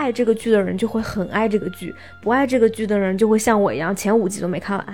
[0.00, 4.86] 爱这个剧的人就会很爱这个剧，不爱这个剧的人就会像我一样，前五集都没看完。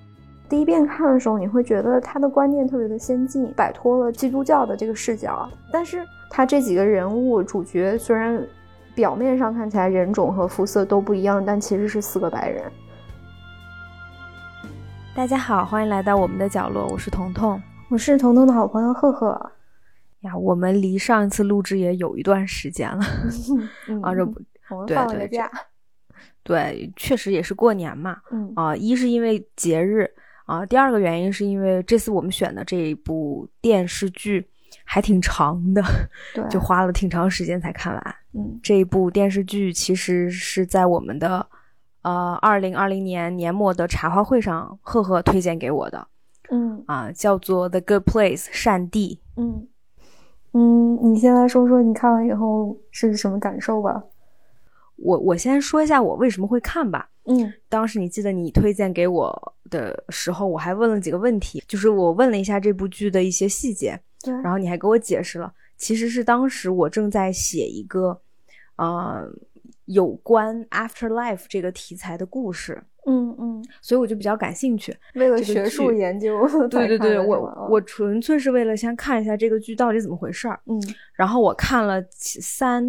[0.48, 5.46] 第一遍看的时候，你会觉得他的观念特别的先进，摆脱了基督教的这个视角。
[5.70, 8.42] 但是他这几个人物主角虽然
[8.94, 12.64] 表面上看起来人种和肤色都不一样，但其实是四个白人。
[15.14, 19.50] 大家好，欢迎来到我们的角落，我是彤彤，我是彤彤的好朋友赫赫。
[20.20, 23.04] 呀，我们离上一次录制也有一段时间了，
[24.00, 24.40] 啊，这不，
[24.70, 25.50] 我们放了个假。
[26.42, 28.18] 对，确实也是过年嘛。
[28.30, 30.10] 嗯啊，一是因为节日。
[30.46, 34.46] 啊，第二个原因是因为这次我们选的这一部电视剧
[34.84, 35.82] 还挺长的，
[36.34, 38.14] 对，就花了挺长时间才看完。
[38.34, 41.46] 嗯，这一部电视剧其实是在我们的
[42.02, 46.06] 呃二零二零年年末的茶话会上，赫赫推荐给我的。
[46.50, 49.22] 嗯啊，叫做《The Good Place》善地。
[49.38, 49.66] 嗯
[50.52, 54.04] 嗯，你先来说说你看完以后是什么感受吧。
[54.96, 57.08] 我我先说一下我为什么会看吧。
[57.26, 68.20] 嗯，当时你记得你推荐给我的时候，我还问了几个问题，就是我问了一下这部剧的一些细节，对，然后你还给我解释了，其实是当时我正在写一个，
[68.76, 69.26] 呃，
[69.86, 72.82] 有关 afterlife 这个题材的故事。
[73.06, 76.40] 嗯嗯，所以我就比较感兴趣，为了学术研究。
[76.70, 80.58] 对对对，我我纯粹是为了先看一下这个剧到底怎么回事儿。
[80.64, 80.80] 嗯，
[81.12, 82.82] 然后我看了三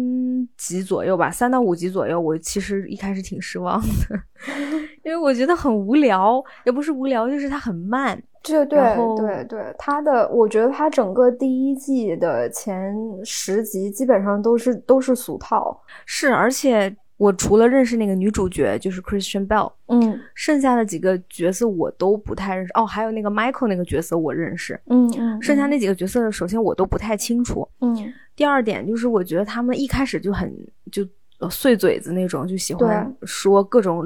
[0.56, 4.18] 集左右吧，三到五集左右，我其实一开始挺失望的，
[5.04, 8.18] 因为我觉得很无聊，也不是无聊，就是它很慢。
[8.46, 12.94] 对对对对，他的我觉得他整个第一季的前
[13.24, 16.94] 十集基本上都是都是俗套，是而且。
[17.18, 22.70] 我除了认识那个女主角，就是 Christian Bell，嗯，剩下的几个角色我都不太认识。
[22.74, 28.12] 哦，还有那个 Michael 那个角色我认识，嗯嗯，剩下那几个角色，首先我都不太清楚，嗯。
[28.34, 30.54] 第二点就是我觉得他们一开始就很
[30.92, 31.02] 就
[31.50, 34.04] 碎嘴子那种，就喜欢说各种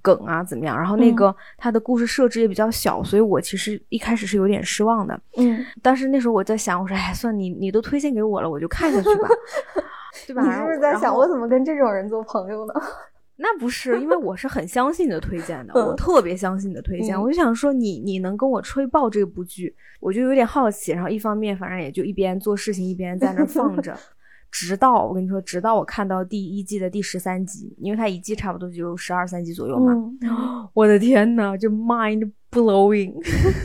[0.00, 0.76] 梗啊怎么样。
[0.76, 5.64] 然后那个他的故事设置也比较小，所以我其实一开始是有点失望的，嗯。
[5.80, 9.28] 但是那时候我在想，我说哎，算你你都推荐给我了，我就看下去吧。
[10.26, 10.42] 对吧？
[10.42, 12.74] 你是不是在想我怎么跟这种人做朋友呢？
[13.36, 17.20] 那不是，因为我是很相信你的推荐的，我特别相信你的推荐。
[17.20, 20.92] 我就想说，你你能跟我吹爆这部剧，我就有点好奇。
[20.92, 23.96] 然后一方面，反正也就一边做事情一边在那放着，
[24.52, 29.92] 直到我跟你说，直到我看到第一季的第十三集，因为它一季差不多就十二三集左右嘛。
[30.74, 33.14] 我的天呐，就 mind blowing。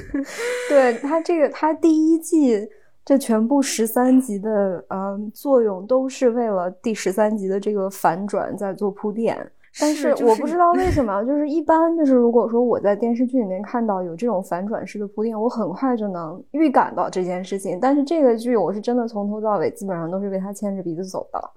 [0.69, 2.67] 对他这个，他第一季。
[3.05, 9.49] 这全部十三集的呃作用都是为了第十三集的这个反转在做铺垫，
[9.79, 21.51] 但是我不知道为什么，就是一般就是如果说我在电视剧里面看到有这种反转式的铺垫，我很快就能预感到这件事情，但是这个剧我是真的从头到尾基本上都是被他牵着鼻子走的。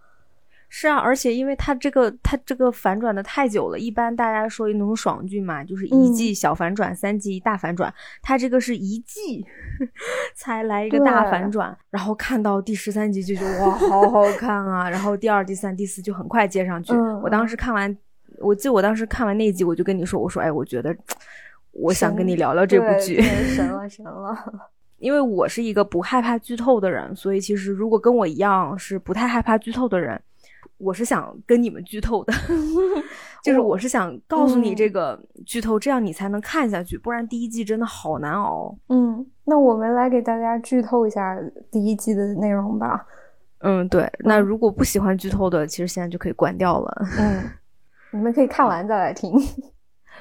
[0.73, 7.93] 是啊，而且因为它这个它这个反转的太久了，一般大家说那种爽剧嘛，就是一季小反转，三季大反转。
[8.23, 9.45] 它这个是一季
[10.37, 14.89] 才来一个大反转，然后看到第十三集就觉得哇，好好看啊！
[14.89, 16.95] 然后第二、第三、第四就很快接上去。
[17.21, 17.99] 我当时看完，
[18.41, 20.97] 我记得我当时看完那集，我就跟你说，我说哎，我觉得
[21.73, 23.21] 我想跟你聊聊这部剧，
[23.55, 24.37] 神了神了。
[24.99, 30.21] 因为我是一个不害怕剧透的人，所以其实如果跟我一样是不太害怕剧透的人。
[30.77, 32.33] 我是想跟你们剧透的，
[33.45, 38.75] 就是我是想告诉你这个剧透，这样你才能看下去，不然第一季真的好难熬。
[38.89, 41.39] 嗯，那我们来给大家剧透一下
[41.71, 43.07] 第一季的内容吧。
[43.59, 44.11] 嗯，对。
[44.21, 47.07] 那如果不喜欢剧透的，其实现在就可以关掉了。
[47.19, 47.43] 嗯，
[48.13, 49.33] 你们可以看完再来听。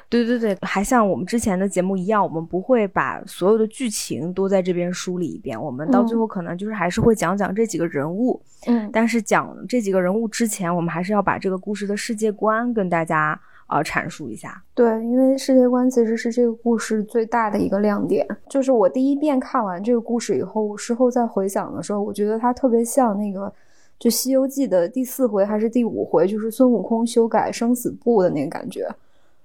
[0.07, 8.41] 对对对，还像我们之前的节目一样，我们不会把所有的剧情都在这边梳理一遍，我们到最后可能就是还是会讲讲这几个人物。
[8.65, 14.63] 嗯，但是讲这几个人物之前，我们还是要把这个故事的世界观跟大家呃阐述一下。
[14.73, 18.25] 对，因为世界观其实是这个故事最大的一个亮点。
[18.47, 23.51] 就是我第一遍看完这个故事以后，事后再回想的时候，我觉得它特别像那个
[23.99, 28.87] 就《西游记》的第四回还是第五回，就是孙悟空修改生死簿的那个感觉。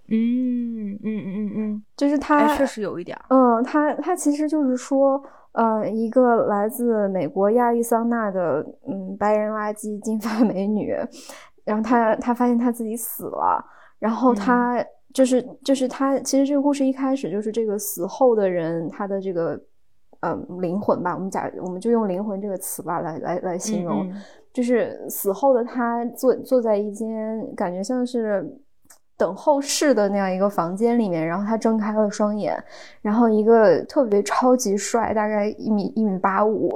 [0.06, 3.18] 嗯嗯嗯嗯嗯，就是他确实有一点。
[3.30, 5.20] 嗯，他他其实就是说，
[5.52, 10.94] 呃，一个来自美国亚利桑那的嗯白人垃圾金发美女，
[11.64, 13.64] 然后他他发现他自己死了，
[13.98, 14.84] 然后他
[15.14, 19.58] 就是就是他其实这个故事一开始就是这个死后的人他的这个
[20.20, 24.12] 嗯灵魂吧，我们假我们就用灵魂这个词吧来来来形容，
[24.54, 28.58] 就是死后的他坐坐在一间感觉像是。
[29.16, 32.60] 等候室的那样一个房间里面，然后他睁开了双眼，
[33.00, 36.68] 然后一个特别超级帅，大概一米一米八五，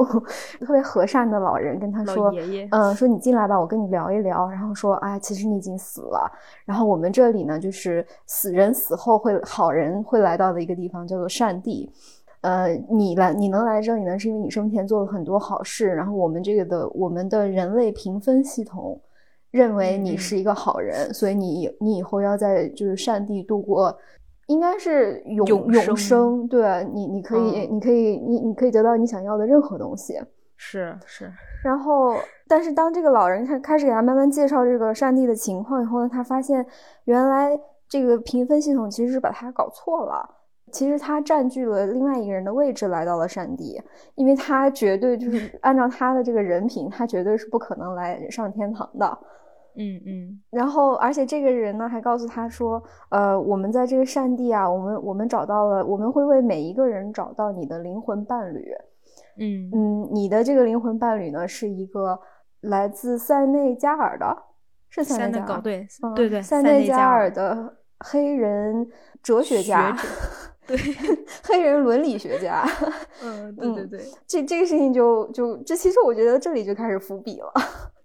[0.60, 6.30] 特别和善的老人跟他说：“爷爷，嗯，说你进来吧，我跟你聊一聊。”然后说：“啊，其实你已经死了。
[6.64, 11.90] 然后我们这里呢，就是死人死后会好人会来到的一个地方，叫做善地。
[12.40, 15.88] 呃，你来你能来这里呢，是因为你生前做了很多好事。
[15.88, 19.00] 然后我们这个的我们的人类评分系统。”
[19.50, 23.98] 认为你是一个好人，所以你你以后要在就是善地度过，
[24.46, 26.46] 应该是永永生。
[26.46, 30.20] 对你，你可以，你可以，你你可以得到你想要的任何东西。
[30.58, 31.32] 是是。
[31.64, 32.14] 然后，
[32.46, 36.64] 但是当这个老人开开始给他慢慢介绍这个善地的情况以后呢，他发现
[37.04, 37.58] 原来
[37.88, 40.28] 这个评分系统其实是把他搞错了。
[40.72, 43.80] 其实他占据了另外一个人的位置来到了上帝，
[44.14, 49.18] 因为他绝对就是按照他的这个人品，他绝对是不可能来上天堂的。
[49.80, 58.74] 嗯嗯，然后而且这个人呢还告诉他说，呃，我们在这个上帝啊，我们我们找到了，我们会为每一个人找到你的灵魂伴侣。
[59.38, 59.70] 嗯。
[59.72, 62.18] 嗯，你的这个灵魂伴侣呢是一个
[62.62, 64.36] 来自塞内加尔的，
[64.88, 65.86] 是塞内加尔，对
[66.16, 68.84] 对对，塞内加尔的黑人
[69.22, 69.96] 哲学家，
[70.68, 70.76] 对，
[71.42, 72.64] 黑人伦理学家。
[73.24, 77.50] 嗯，对对对，这这个事情就就这其实我觉得这里就开始伏笔了。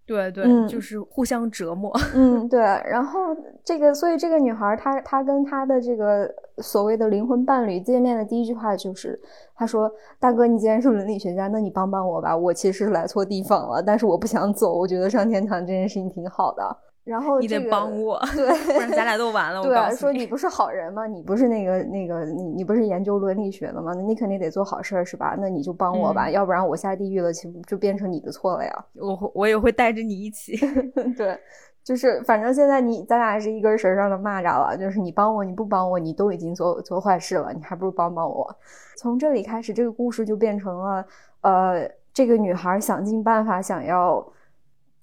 [0.06, 1.90] 对对，就是互相折磨。
[2.14, 2.60] 嗯，对。
[2.60, 9.18] 然后这个，所以这个女孩，她她跟她的这个所谓的灵魂伴侣见面的第一句话就是，
[9.56, 9.90] 她说
[10.20, 19.62] ：“大哥，你既然是伦理学家，那你帮帮我吧，我其实是来错地方了，但是我不想走，我觉得上天堂这件事情挺好的。”然后你得帮我，对， 不然咱俩都完了。
[19.62, 21.06] 对，说你不是好人吗？
[21.06, 23.92] 你不是那个那个你你不是研究伦理学的吗？
[23.94, 25.36] 那你肯定得做好事儿是吧？
[25.38, 28.86] 那你就帮我吧，要不然我下地狱了，岂不就变成你的错了呀？
[28.96, 30.56] 我我也会带着你一起。
[31.18, 31.38] 对，
[31.84, 38.56] 就是反正现在你咱俩是一根绳上的蚂蚱了，就是你帮我，你不帮我，你都已经做做坏事了，你还不如帮帮我。
[38.96, 41.06] 从这里开始，这个故事就变成了
[41.42, 44.26] 呃，这个女孩想尽办法想要。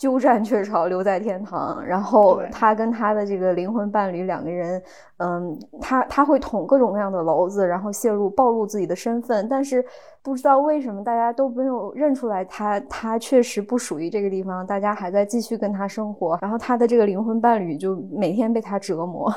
[0.00, 1.84] 鸠占鹊巢，留在天堂。
[1.84, 4.82] 然后他跟他的这个灵魂伴侣两个人，
[5.18, 9.46] 嗯，他他会捅各种各样的娄子，然后泄露暴露自己的身份。
[9.46, 9.84] 但是
[10.22, 14.66] 不知道为什么大家都没有认出来他，他确实不属于这个地方。
[14.66, 16.38] 大家还在继续跟他生活。
[16.40, 19.30] 然后他的这个灵魂伴侣就每天被他折磨。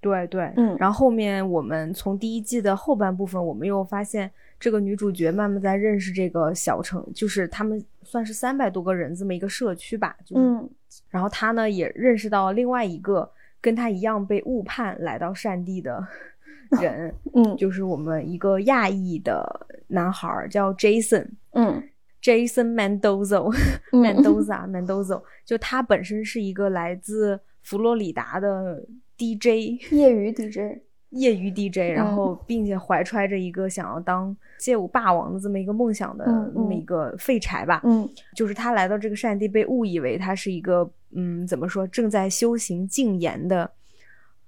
[0.00, 0.76] 对对，嗯。
[0.80, 4.28] 然后后面我们从第一季的后半部分，我们又发现。
[4.62, 10.16] 这个女主角慢慢在认识这个小城，就是他们算是三百多个人这么一个社区吧。
[10.32, 10.70] 嗯，
[11.10, 13.28] 然后她呢也认识到另外一个
[13.60, 16.06] 跟她一样被误判来到善地的
[16.80, 21.82] 人，嗯，就是我们一个亚裔的男孩叫 Jason，嗯
[22.22, 28.86] ，Jason Mendoza，Mendoza，Mendoza， 就他本身是一个来自佛罗里达的
[29.18, 30.78] DJ，业余 DJ。
[31.12, 36.24] 业余 DJ，然后并且怀揣着一个想要当街舞霸王的这么一个梦想的
[36.54, 38.06] 那么一个废柴吧，嗯，
[38.36, 43.70] 就是他来到这个善地，被误以为他是一个嗯，怎么说，正在修行禁言的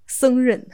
[0.07, 0.67] 僧人，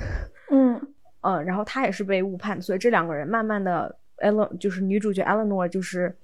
[0.50, 0.80] 嗯。
[1.22, 6.16] 嗯， 然后他也是被误判，所以这两个人慢慢的，Ellen 就是女主角 Eleanor 就是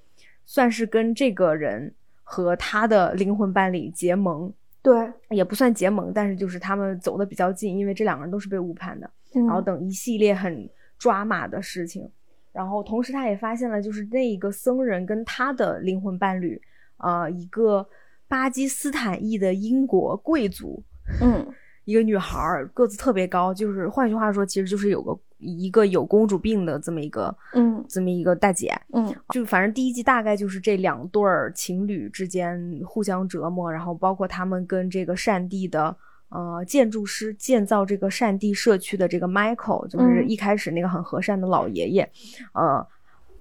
[0.46, 1.92] 算是跟这个人
[2.22, 9.10] 和他的灵魂伴侣结盟，对，也不算结盟，但是就是他们走的比较近，因为这两个人都是被误判的。
[9.44, 10.68] 然后等一系列很
[10.98, 12.08] 抓马的事情，
[12.52, 16.58] 然后同时他也发现了，就是那一个僧人跟他的灵魂伴侣，
[16.96, 17.86] 呃，一个
[18.28, 20.82] 巴基斯坦裔的英国贵族，
[21.20, 21.46] 嗯，
[21.84, 35.94] 一个女孩儿个子特别高，就是换句话说，其实就是有个一个有公主病的这么一个，嗯，这么一个大姐，嗯，就反正第一季大概就是这两对儿情侣之间互相折磨，然后包括他们跟这个善地的。
[36.28, 42.10] 呃，建筑师建造这个善地社区的这个 Michael，就是一开始那个很和善的老爷爷，
[42.52, 42.84] 呃，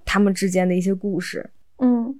[0.04, 2.14] 他们之间的一些故事，嗯，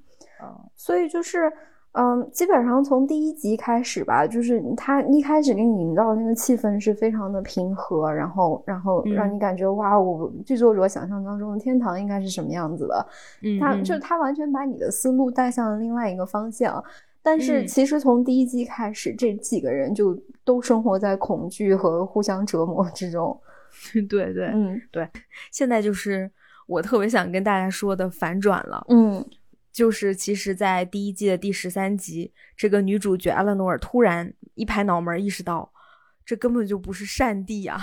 [0.75, 1.50] 所以就是，
[1.92, 13.06] 嗯，基本上从第一集开始吧，就是他一开始给你营造的那个气氛是非常的平和，然后，然后让你感觉哇，我剧作者想象当中的天堂应该是什么样子的，
[13.42, 16.82] 嗯，他就他完全把你的思路带向了另外一个方向。
[17.26, 23.37] 但是其实从第一季开始，这几个人就都生活在恐惧和互相折磨之中。
[24.09, 25.09] 对对，嗯对。
[25.50, 26.30] 现在就是
[26.68, 28.87] 我特别想跟大家说的反转了。
[28.90, 29.26] 嗯，
[29.73, 35.68] 就是其实，在第一季的第十三集，这个女主角阿拉诺尔突然一拍脑门，意识到
[36.25, 37.80] 这根本就不是善地啊，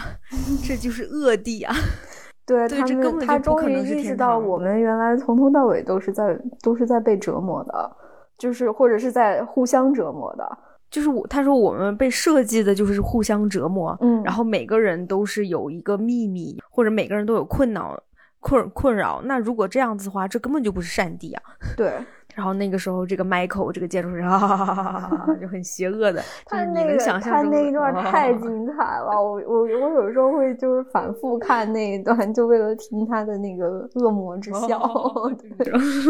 [0.65, 1.75] 这就是恶地啊。
[2.47, 7.97] 对他们，他终于意识到，我们原来从头到尾都是在都是在被折磨的。
[8.43, 10.45] 就是或者是在互相折磨的，
[10.91, 17.97] 就是我他说我们被设计的就是互相折磨，嗯，然后每个人都是有一个秘密，或者每个人都有困扰
[18.41, 19.21] 困困扰。
[19.23, 21.41] 那如果这样子的话，这根本就不是善地啊。
[21.77, 21.93] 对。
[22.35, 34.79] 然后那个时候，这个 Michael 这个建筑师 哈哈哈哈哈就很邪恶的，他那个他那一段太精彩了，我我我有时候会就是反复看那一段，就为了听他的那个恶魔之笑。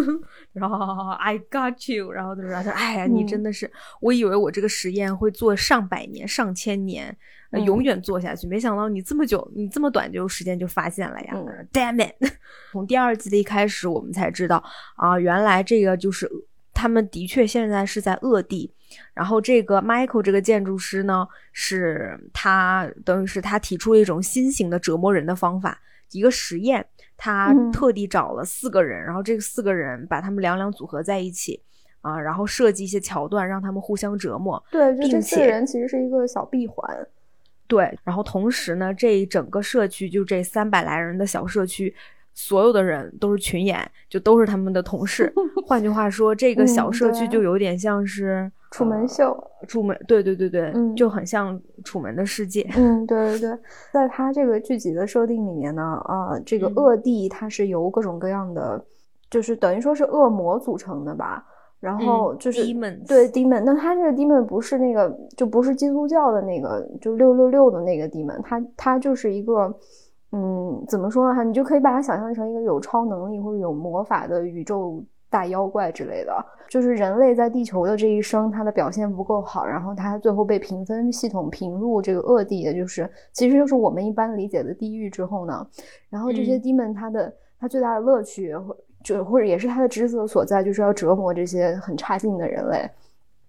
[0.54, 7.18] 然后 I got you，然后他说：“哎呀，你真的是，我以为我这个实验会做上百年、上千年。”
[7.60, 11.34] 永远做下去，没想到你这么久，你这么短就时间就发现了呀！
[11.72, 12.16] Damn it！
[12.72, 14.64] 从第二季的一开始，我们才知道
[14.96, 16.30] 啊，原来这个就是
[16.74, 18.74] 他们的确现在是在恶地。
[19.14, 25.80] 然后这个 Michael 这个建筑师呢，是他等于是他提出了一种新型的折磨人的方法，
[26.12, 26.86] 一个实验。
[27.16, 31.62] 他特地找了四个人，然后这四个人把他们两两组合在一起
[32.02, 34.62] 啊，然后设计一些桥段，让他们互相折磨。
[34.70, 36.86] 对，就这四个人其实是一个小闭环。
[37.74, 41.92] 对，然后同时呢，这一整个社区就这三百来人的小社区，
[42.36, 45.34] 所有的人都是群演，就都是他们的同事。
[45.66, 49.36] 换句话说，这个小社区就有点像是楚门秀。
[49.68, 52.70] 楚门，对对对对，就很像楚门的世界。
[52.76, 53.60] 嗯，对对对，
[53.92, 58.86] 在他这个剧集的设定里面呢，啊，这个恶地它是由各种各样的，
[59.32, 61.44] 就是等于说是恶魔组成的吧。
[61.84, 62.64] 然后就是
[63.06, 69.76] 对 demon，那他这个 demon 不是那个，就不是基督教的那个，就六六六的那个 demon，他他就是一个，
[70.32, 71.44] 嗯，怎么说呢？
[71.44, 76.34] 你就可以把它想象成一个有超能力或者有魔法的宇宙大妖怪之类的。
[76.70, 85.68] 就是人类在地球的这一生，他的表现不够好，然后他最后被评分系统评入这个恶地，也就是其实就是我们一般理解的地狱之后呢，
[86.10, 88.74] 然后这些 demon 他的他最大的乐趣或
[89.04, 92.90] 就或者也是他的职责所在，就是要折磨这些很差劲的人类。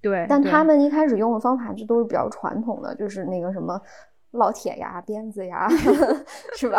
[0.02, 3.80] 对，但他们一开始用的方法就都是比较传统的，就是那个什么
[4.32, 5.68] 烙铁呀、鞭子呀，
[6.56, 6.78] 是吧？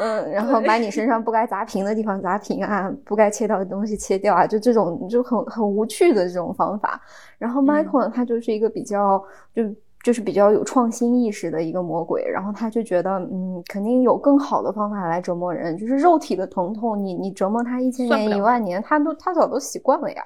[0.00, 7.00] 嗯，然后把你身上不该砸平的地方砸平啊，不该切掉的东西切掉啊，就这种就很很无趣的这种方法。
[7.38, 9.22] 然后 Michael 他就是一个比较
[9.54, 9.62] 就。
[10.02, 20.22] 就是比较有创新意识的一个魔鬼，然后他就觉得，嗯，肯定有更好的方法来折磨人，就是肉体的疼痛，你你折磨他一千年一万年，他都他早都习惯了呀。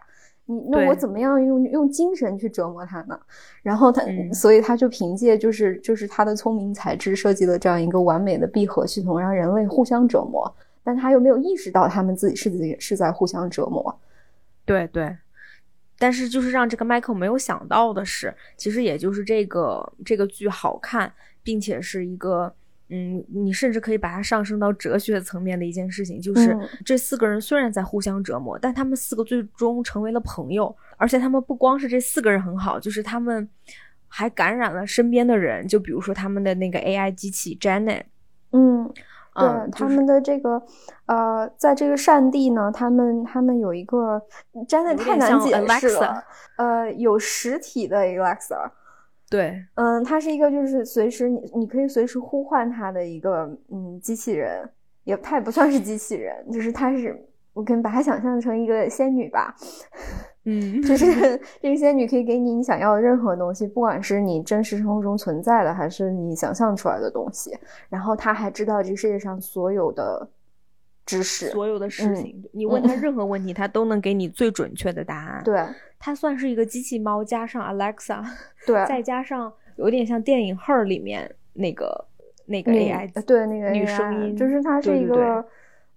[0.48, 3.18] 你那我怎么样用用精神去折磨他呢？
[3.62, 4.02] 然后他，
[4.32, 10.50] 所以他就凭借就是就是他的聪明才智设计了这样一个完美的闭合系统，让人类互相折磨，
[10.84, 13.94] 但他又没有意识到他们自己是自己是在互相折磨。
[14.64, 15.16] 对对。
[15.98, 21.12] 但是，就是让这个 Michael 没有想到的是，其实也就是这个这个剧好看，
[21.42, 22.54] 并且是一个，
[22.90, 33.48] 嗯，你甚至可以把它上升到哲学层面的一件事情，就是这四个人虽然在互相折磨，但他们四个最终成为了朋友，而且他们不光是这四个人很好，就是他们
[34.08, 38.02] 还感染了身边的人，就比如说他们的那个 AI 机器 Janet，
[38.52, 38.92] 嗯。
[39.38, 40.62] 对他们的这个，
[41.06, 44.20] 呃，在这个善地呢，他们他们有一个
[44.68, 46.24] 真的太难解释了。
[46.56, 48.70] 呃，有实体的 Alexa，
[49.28, 54.68] 对，嗯，它是一个就是随时你你可以随时呼唤它的一个嗯机器人，
[55.04, 57.14] 也它也不算是机器人，就是它是
[57.52, 59.54] 我可以把它想象成一个仙女吧。
[60.48, 61.06] 嗯，就是
[61.60, 67.50] 这个仙女可以给你你想要的任何东西，不管是你真实生活中存在的，还是你想象出来的东西。
[67.88, 70.28] 然后她还知道这个世界上所有的
[71.04, 72.48] 知识，所有的事情。
[72.52, 75.42] 你问她任何问题，她都能给你最准确的答案。
[75.42, 75.60] 对，
[75.98, 78.24] 她算是一个机器猫，加上 Alexa，
[78.64, 82.04] 对，再加上有点像电影《Her》里面那个
[82.44, 85.44] 那个 AI，对，那个女声音，就是她是一个，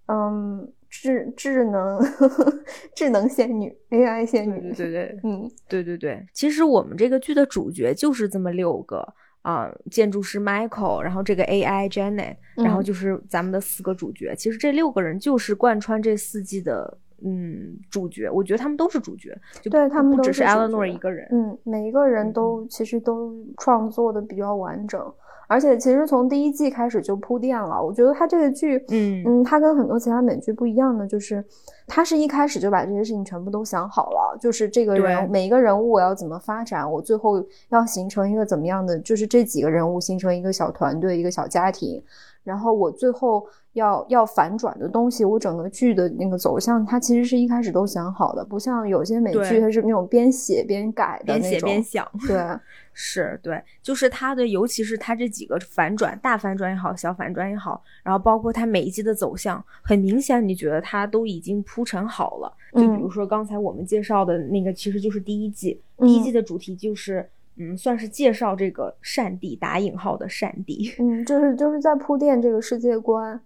[0.06, 0.68] 嗯。
[0.90, 2.00] 智智能
[2.94, 6.26] 智能仙女 AI 仙女，对对对，嗯，对对对。
[6.34, 9.06] 其实我们这个剧的主角就是这么六个
[9.42, 14.34] 啊，建筑师 Michael，然后这个 AI Janet，然后就是咱们的四个主角。
[14.36, 19.32] 其实这六个人就是贯穿这四季的嗯主角，我觉得他们都是主角，
[19.62, 25.00] 就对他们不只是 Eleanor 一个人，嗯，每一个人都其实都创作的比较完整。
[25.50, 31.44] 而且其实从第一季开始就铺垫了，我觉得他这个剧，嗯嗯，他跟很多其他美剧不一样的就是，
[31.88, 42.00] 他是一开始就把这些事情全部都想好了，就是这个人每一个人物我要怎么发展，我最后要形成一个怎么样的，就是这几个人物形成一个小团队，一个小家庭。
[42.42, 51.50] 然后我最后要要反转的东西，我整个剧的那个走向，它其实是一开始都想好的，不像有些美剧，它是那种边写边改的那种。
[51.50, 52.10] 边写边想。
[52.26, 52.38] 对，
[53.02, 62.52] 是，对，就是它的，尤其是它这几个反转，大反转也好，小反转也好，然后包括它每一季的走向，很明显，你觉得它都已经铺陈好了。
[62.74, 67.26] 就比如说刚才我们介绍的那个，其实就是第一季，第一季的主题就是。
[67.56, 73.38] 嗯，算是介绍这个善地打引号的善地， 嗯，就是就是在铺垫这个世界观。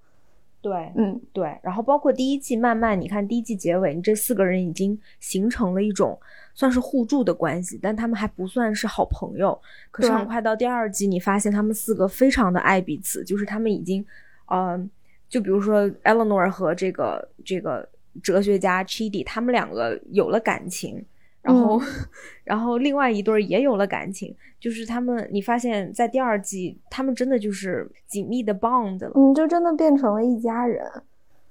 [0.61, 6.17] 对，嗯，对，然后包括第一季，慢慢你看第一季结尾，你这四个人已经形成了一种
[6.55, 9.59] 算是互助的关系，但他们还不算是好朋友。
[9.91, 14.05] 可是很快到第二季，你发现他们四个非常的爱彼此，就是他们已经，
[14.47, 14.81] 呃，
[15.29, 17.87] 就比如说 Eleanor 和这个这个
[18.23, 21.05] 哲学家 Chidi，他们两个有了感情。
[21.43, 21.79] 然后，
[22.43, 30.83] 然后另外一对儿也有了感情，就是他们，你发现在第二季，他们真的就是紧密的 bond 了，嗯，就真的变成了一家人。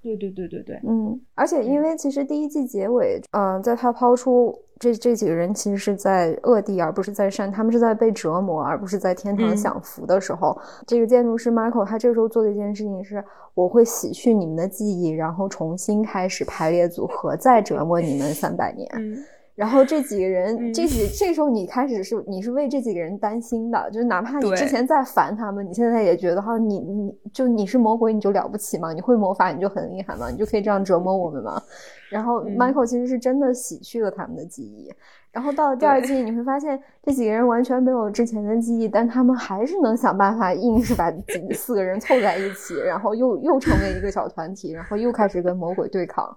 [0.01, 13.23] 对对对对对，嗯，而且因为其实第一季结尾，嗯，在他抛出这这几个人其实是在恶地而不是在善，他们是在被折磨而不是在天堂享福的时候，这个建筑师 Michael 他这个时候做的一件事情是，
[13.53, 18.89] 我会洗去你们的记忆，然后重新开始排列组合，再折磨你们三百年。
[18.95, 19.17] 嗯。
[19.55, 28.91] 然后这几个人，这几这时候你开始是你是为这几个人担心的，就是哪怕你之前再烦他们，你现在也觉得哈，你你就你是魔鬼你就了不起吗？
[28.93, 30.29] 你会魔法你就很厉害吗？
[30.31, 31.61] 你就可以这样折磨我们吗？
[32.09, 34.91] 然后 Michael 其实是真的洗去了他们的记忆，
[35.31, 41.13] 然后到了第二季你会发现这几个人完全没有之前的记忆，但他们还是能想办法硬是把
[41.53, 46.35] 四个人凑在一起，然后又又成为一个小团体，然后又开始跟魔鬼对抗。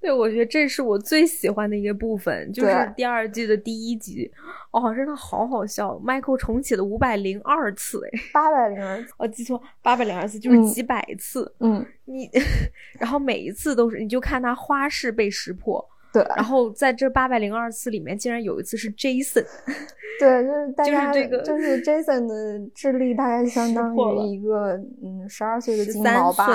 [0.00, 4.30] 对，我觉得这是我最喜欢的一个部分，就是第二季的第一集，
[4.70, 5.94] 哦，真的好好笑。
[6.04, 11.52] Michael 重启了五百零二次，哎，八百零二次，哦，记错，八百零二次就是几百次。
[11.58, 12.30] 嗯，你，
[13.00, 15.84] 然后每一次都是，你就看他花式被识破。
[16.12, 19.44] 对，然后在这八百零二次里面，竟然有一次是 Jason。
[20.20, 26.48] 对，就是大家这个，就是 Jason 的智力大概相当于一个嗯十二岁的金毛吧。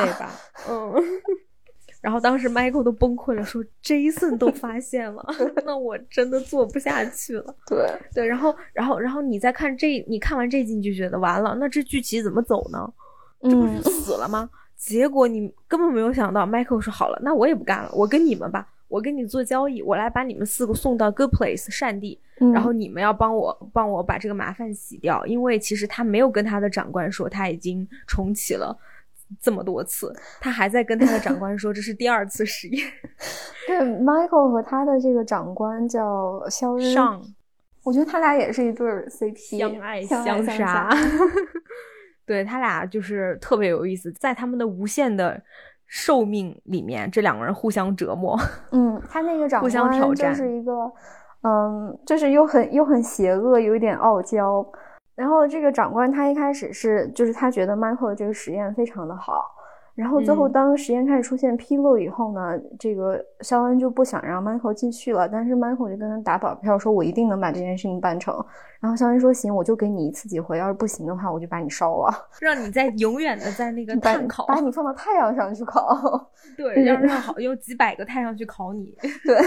[0.70, 0.94] 嗯。
[2.04, 5.26] 然后当时 Michael 都崩溃了，说 Jason 都发现了，
[5.66, 7.56] 那我真的做不下去了。
[7.66, 12.92] 对对，然后然后然后你再看这，你看完这集你就觉得完了，那这剧情怎么走呢？
[13.42, 14.50] 这不是死了吗？
[14.76, 22.20] 结果你根本没有想到，Michael 说好了，那我也不干了，我跟你们吧，我跟你做交易，我来把你们四个送到 Good Place 善地，
[22.54, 28.78] 然后你们要帮我帮我把这个麻烦洗掉，因为其实他没有跟他的长官说他已经重启了。
[29.42, 32.88] 这么多次，他还在跟他的长官说这是第二次实验。
[33.68, 37.22] 对，Michael 和他的这个长官叫肖恩，上，
[37.84, 40.90] 我觉得他俩也是一对 CP，相爱相杀。
[42.26, 45.42] 对他俩就是特别有意思，在他们的无限的
[45.88, 48.40] 寿命里面，这两个人互相折磨。
[48.72, 50.92] 嗯，他那个 长官就是一个，
[51.44, 54.66] 嗯，就是又很又很邪恶，有一点傲娇。
[55.16, 59.52] 然后这个长官他一开始是，就是他觉得 Michael 的这个实验非常的好。
[59.96, 65.30] 然后最后，当实验开始出现纰漏以后呢，这个肖恩就不想让 Michael 继续了。
[65.30, 68.34] 但是 Michael 就跟他打保票，说我一定能把这件事情办成。
[68.80, 76.30] 然后肖恩说：“行，我就给你一次机会，要是不行的话，我就把你烧了，让你在永远的在那个 炭烤，把你放到太阳上去烤。
[76.58, 78.94] 对，让让好用几百个太阳去烤你。
[79.24, 79.38] 对，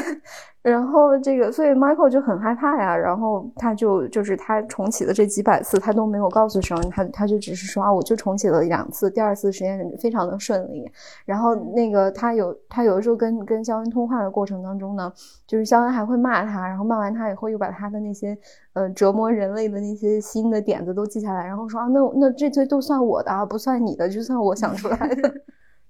[0.63, 2.97] 然后这个，所以 Michael 就很害怕呀。
[2.97, 10.91] 然后他就就是他重启的这几百次，他都没有告诉肖恩，他他就只是说啊，我就重启了两次，第二次实验非常的。”顺利，
[11.25, 15.13] 然后那个他有他有的时候跟跟肖恩通话的过程当中呢，
[15.47, 18.37] 就是肖恩还会骂他，然后骂完他以后又把他的那些
[18.73, 25.35] 呃折磨人类的那些新的点子都记下来，然后说啊那那这些都算我的啊，不算你的，就算我想出来的。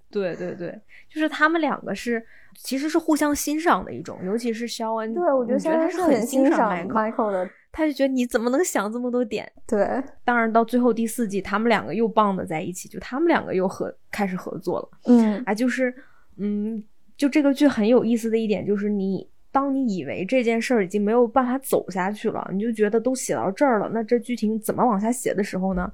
[0.08, 0.80] 对对对，
[1.10, 7.50] 就是他们两个是其实是互相欣赏的一种，尤其是肖恩，对我觉得肖恩是很欣赏 Michael 的。
[7.76, 9.46] 他就觉得你怎么能想这么多点？
[9.66, 14.88] 对，当然到最后第四季，他们两个又棒的在一起，就他们两个又合开始合作了。
[15.04, 15.94] 嗯，啊，就是，
[16.38, 16.82] 嗯，
[17.18, 25.92] 就这个剧很有意思的一点就是，你当你以为这件事儿已经没有办法走下去了，你就觉得都写到这儿了，那这剧情怎么往下写的时候呢？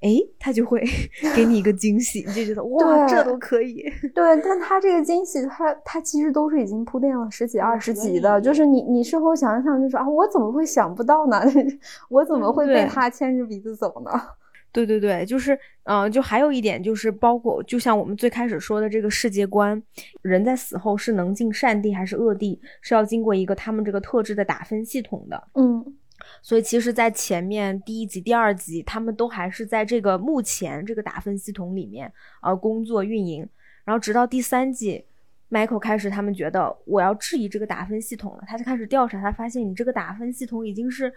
[0.00, 0.82] 哎，他就会
[1.34, 3.82] 给你一个惊喜，你就觉得哇，这都可以。
[4.14, 11.40] 对，但他这个惊喜，他他其实都是已经铺垫了十几二十集的，就是你你事后想想，就说啊，我怎么会想不到呢？
[12.10, 14.10] 我怎么会被他牵着鼻子走呢？
[14.72, 19.80] 对对对，就是嗯，就还有一点就是，包括就像我们最开始说的这个世界观，
[20.20, 25.44] 人在死后是能进善地还是恶地，是要经过一个他们这个特制的打分系统的。
[25.54, 25.94] 嗯。
[26.46, 33.48] 所以其实，在前面第一集、第二集，他们都还是在这个目前这个打分系统里面啊工作运营。
[33.82, 35.02] 然后直到第三季
[35.50, 41.10] ，Michael 开始，他们觉得我要质疑这个打分系统了，他就开始调查，他发现你这个打分系统已经是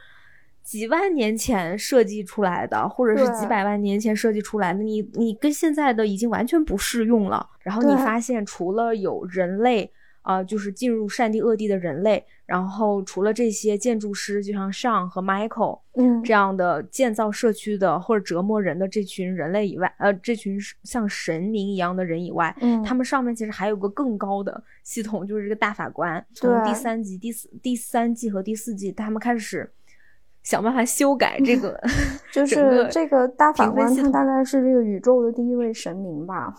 [0.64, 7.50] 几万年前设计出来的，或者是几百万年前设计出来的，你你跟现在的已经完全不适用了。
[7.60, 9.92] 然后你发现，除了有人类。
[10.28, 12.24] 呃，就是进入善地恶地的人类。
[12.46, 26.26] 然后除了这些建筑师，就像上和 Michael，嗯，这样的建造社区的或者折磨人的这群人类以外，呃，这群像神明一样的人以外，嗯，他们上面其实还有个更高的系统，就是这个大法官。
[26.34, 29.70] 从第三集、第四、第三季和第四季，他们开始
[30.42, 31.78] 想办法修改这个，
[32.32, 36.54] 就 是这个大法官，他大概是这个宇宙的第一位神明吧，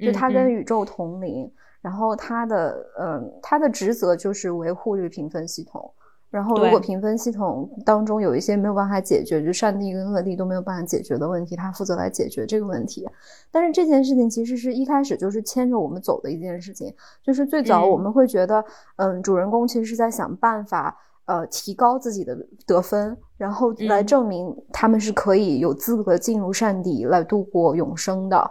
[0.00, 1.48] 就他跟宇宙同龄。
[1.80, 5.90] 然后他的，嗯，他的职责就是维护这个评分系统。
[6.30, 13.08] 然后，如果评分系统当中有一些没有办法解决，就善地跟恶地都没有办法解决的问题，他负责来解决这个问题。
[13.50, 16.94] 但是这件事情其实是一开始就是牵着我们走的一件事情。
[17.22, 18.62] 就是最早我们会觉得，
[18.96, 22.36] 嗯，主人公其实是在想办法，呃，提高自己的
[22.66, 28.50] 得分，然后来证明他们是可以有资格进入善地来度过永生的。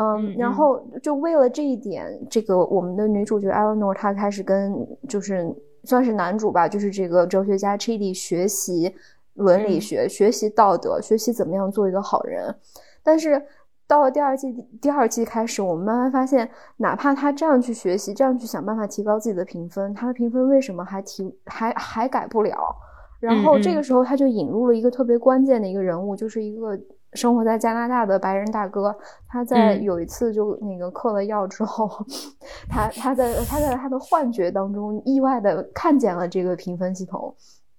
[0.00, 8.94] 嗯，然后就为了这一点，这个我们的女主角 Eleanor 她开始跟就是算是男主吧，就是这个哲学家 Chidi 学习
[9.34, 12.54] 伦理学，学习道德，学习怎么样做一个好人。
[13.02, 13.44] 但是
[13.88, 22.56] 到了第二季第二季开始，我们慢慢发现，哪怕他这样去学习，这样去想办法提高自己的评分，他的评分为什么还提还还改不了？
[23.18, 26.78] 然后这个时候他就引入了一个特别关键的一个人物，就是一个。
[27.14, 28.94] 生活在加拿大的白人大哥，
[29.26, 31.90] 他在有一次就那个嗑了药之后，
[32.68, 37.34] 他他在他在他的幻觉当中意外的看见了这个评分系统。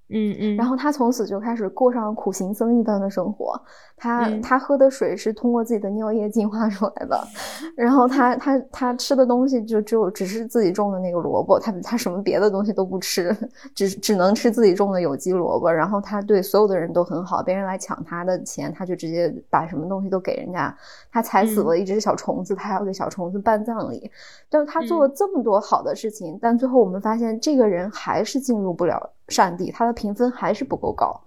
[0.09, 3.59] 嗯嗯，然后他从此就开始过上苦行僧一般的生活。
[3.95, 7.27] 他他喝的水是通过自己的尿液进化出来的，
[7.75, 13.35] 然后他他他吃的东西就只有只是自己种的那个萝卜，他他什么别的东西都不吃，
[13.75, 15.71] 只只能吃自己种的有机萝卜。
[15.71, 20.73] 然后他对所有的人都很好，别人来抢他的钱，他就直接把什么东西都给人家。
[21.11, 24.09] 他踩死了一只小虫子，他要给小虫子办葬礼。
[24.49, 29.09] 但是他做了这么多好的事情，但最后我们发现这个人还是进入不了。
[29.29, 31.21] 善地，他的评分还是不够高，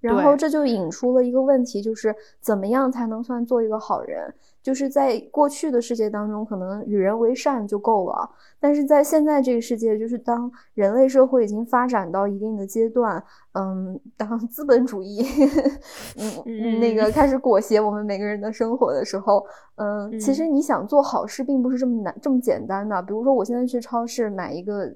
[0.00, 4.34] 然后这就引出了一个问题，就是怎么样才能算做一个好人？
[4.62, 8.28] 就是在过去的世界当中，可能与人为善就够了，
[8.58, 15.24] 但是在现在这个世界，就是当人类社会已经发展到一定的阶段，嗯，当资本主义，
[16.16, 23.00] 嗯，那个开始裹挟我们每个人的生活的时候，嗯，其实你想做好事，并不是这么难、这么简单的。
[23.02, 24.92] 比如说，我现在去超市买一个。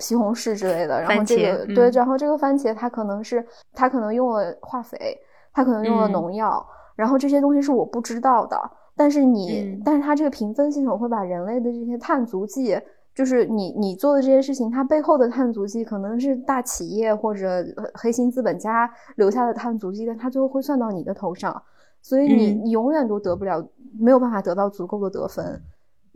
[0.00, 5.16] 西红柿之类的，然后这个对，然后这个番茄它可能是它可能用了化肥，
[5.52, 8.58] 它可能用了农药，然后这些东西是我不知道的。
[8.96, 12.78] 但是你，但是它这个评分系统会把人类的这些碳足迹，
[13.14, 21.62] 就是你你做的这些事情，它背后的碳足迹可能是大企业或者黑心资本家留下的碳足迹，但它最后会算到你的头上，
[22.02, 23.66] 所以你你永远都得不了，
[23.98, 25.62] 没有办法得到足够的得分。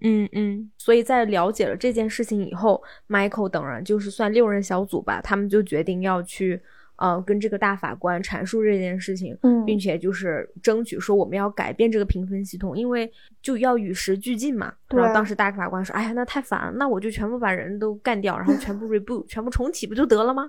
[0.05, 6.62] 嗯嗯，所以在了解了这件事情以后，Michael 等人就是算六人小组吧，他们就决定要去。
[6.96, 13.11] 呃，跟这个大法官阐述这件事情，嗯，并且就是争取说我们要改变这个评分系统，因为
[13.42, 14.72] 就要与时俱进嘛。
[14.90, 20.48] 然后当时大法官说：“哎呀，那太烦了，那我就全部把人都干掉，然后全部 reboot，全部重启不就得了吗？”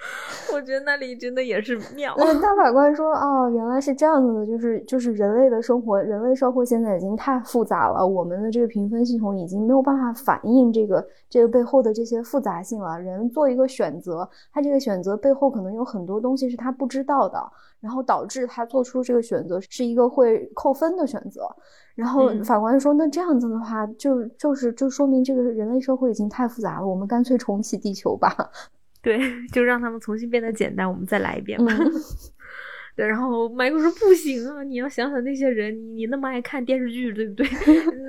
[0.52, 2.14] 我觉得那里真的也是妙。
[2.42, 13.00] 大法官说：“哦，原来是这样子的，就是就是人类的生活，人类社会现在已经太复杂了，我们的这个评分系统已经没有办法反映这个这个背后的这些复杂性了。
[13.00, 17.38] 人做一个选择，他这个选择背后。”可能有很多东西是他不知道的，
[17.80, 21.48] 然后导致他做出这个选择是一个会扣分的选择。
[21.94, 28.34] 然后法官说：“那这样子的话，就就是就说明这个人类社会已经太复杂了，我们干脆重启地球吧。
[29.02, 29.18] ”对，
[29.52, 31.72] 就让他们重新变得简单，我们再来一遍吧。
[32.96, 37.46] 对，然后迈克说：“不行啊，你要想想那些人，你你那么爱看电视剧，对不对？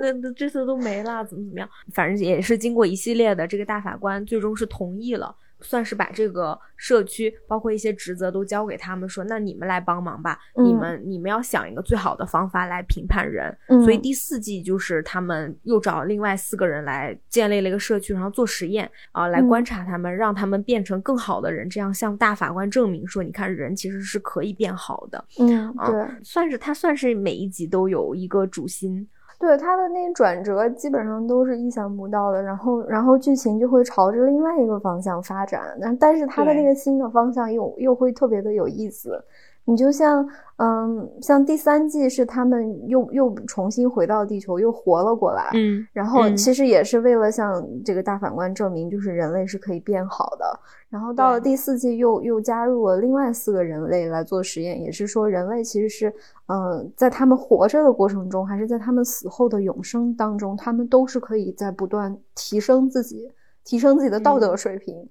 [0.00, 1.68] 那那这次都没了，怎么怎么样？
[1.94, 13.56] 反正也是经过一系列的，这个大法官最终是同意了。”算是把这个社区包括一些职责都交给他们，说那你们来帮忙吧，你们你们要想一个最好的方法来评判人。
[13.84, 25.24] 所以第四季就是他们又找另外四个人来建立了一个社区，然后做实验啊，来观察他们，让他们变成更好的人，这样向大法官证明说，你看人其实是可以变好的。
[25.38, 29.08] 嗯，对，算是他算是每一集都有一个主心。
[29.38, 39.22] 对他的那转折基本上都是意想不到的，然后然后剧情就会朝着另外一个方向发展，但但是他的那个新的方向又又会特别的有意思，
[39.70, 40.26] 你就像，
[40.56, 50.58] 嗯，像第三季是他们又又重新回到地球，又活了过来，嗯，然后嗯其实也是为了向这个大反观证明，就是人类是可以变好的。
[50.88, 56.10] 然后到了第四季又又加入了另外四个人类来做实验，也是说人类其实是，
[56.46, 63.30] 嗯，在他们活着的过程中，还是在他们死后的永生当中，他们都是可以在不断提升自己，
[63.64, 65.06] 提升自己的道德水平。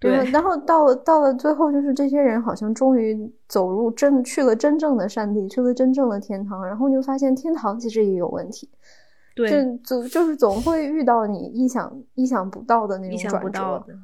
[0.00, 0.24] 对。
[0.30, 8.68] 然后到了到了最后，就是这些人好像终于走入真去了真正的上帝，去了真正的天堂，然后就发现天堂其实也有问题，
[9.34, 13.38] 对，就总就是总会遇到你意想意想不到的那种转折。
[13.40, 13.94] 不到的，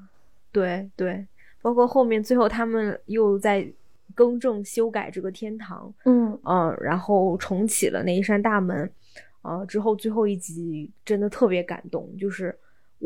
[0.53, 1.27] 对对，
[1.63, 3.67] 包括后面最后他们又在
[4.15, 8.91] 更正修改这个天堂，嗯嗯，然后重启了那一扇大门，
[9.43, 12.57] 呃，之后最后一集真的特别感动，就是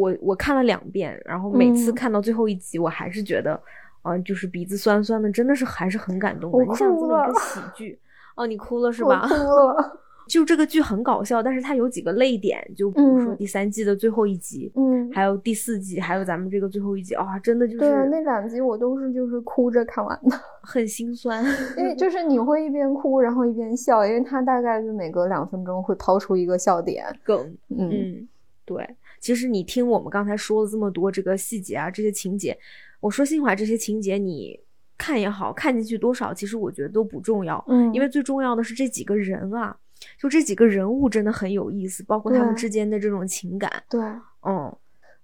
[0.00, 3.60] 我我看了两遍，然后每次嗯看到最后一集，我还是觉得，
[4.02, 6.56] 嗯、就是鼻子酸酸的，真的是还是很感动的。
[6.58, 7.98] 我你想哭了这么一个喜剧，
[8.36, 9.28] 哦，你哭了是我吧？
[9.28, 9.96] 哭了。
[10.28, 21.44] 就这个剧很搞笑，但是它有几个泪点，就比如说嗯第三季的最后一集，嗯，还有第四季，还有咱们这个最后一集，哇、真的就是对那两集我都是就是哭着看完的， 很心酸。
[21.76, 27.04] 因为 就是你会一边哭然后一边笑，因为它大概就每隔两分钟会抛出一个笑点。
[27.24, 27.36] 梗，
[27.68, 28.28] 嗯嗯，
[28.64, 28.88] 对。
[29.20, 32.59] 其实你听我们刚才说了这么多这个细节啊，这些情节，
[33.00, 34.59] 我说心里话，这些情节你
[34.96, 39.76] 看也好看进去多少，其实我觉得都不重要，嗯，因为最重要的是这几个人啊，
[40.18, 44.00] 就这几个人物真的很有意思，包括他们之间的这种情感，对。
[44.42, 44.74] 嗯，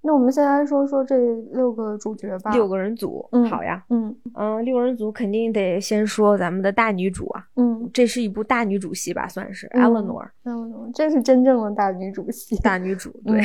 [0.06, 1.16] 那我们先来说说这
[1.52, 2.52] 六个主角吧。
[2.52, 4.14] 六个人组，嗯好呀，嗯。
[4.34, 12.56] 嗯，六人组肯定得先说咱们的大女主啊，嗯，这是一部大女主戏吧，算是、Eleanor，Eleanor，嗯，这是真正的大女主戏。
[12.58, 13.40] 大女主， 对、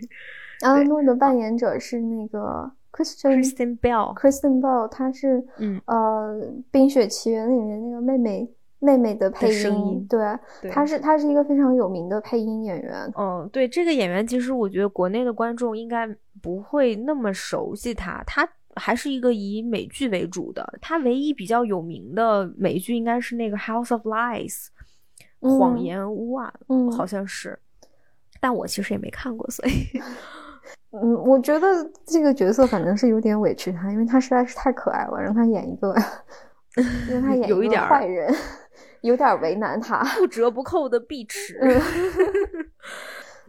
[0.64, 5.80] 阿诺的扮演者是那个 Christian Kristen Bell，Kristen Bell，她是嗯。
[5.86, 6.40] 呃
[6.70, 10.20] 《冰雪奇缘》里面那个妹妹妹妹的配音对，
[10.62, 13.12] 对她是她是一个非常有名的配音演员。
[13.16, 16.06] 嗯，对这个演员，其实我觉得国内的观众应该
[16.42, 20.78] 不会那么熟悉他，他还是一个以美剧为主的。
[20.80, 24.52] 他唯一比较有名的美剧应该是那个《House of Lies》
[25.40, 27.58] 嗯谎言屋啊，嗯，好像是，
[28.40, 29.72] 但我其实也没看过，所以
[30.92, 31.66] 嗯，我觉得
[32.06, 35.94] 这个角色反正是有点委屈他，因为他实在是太可爱了，让他演一个，
[37.10, 38.34] 让他演个有一点儿坏人，
[39.06, 40.04] 有点为难他。
[40.18, 41.58] 不折不扣的碧池。
[41.62, 41.80] 嗯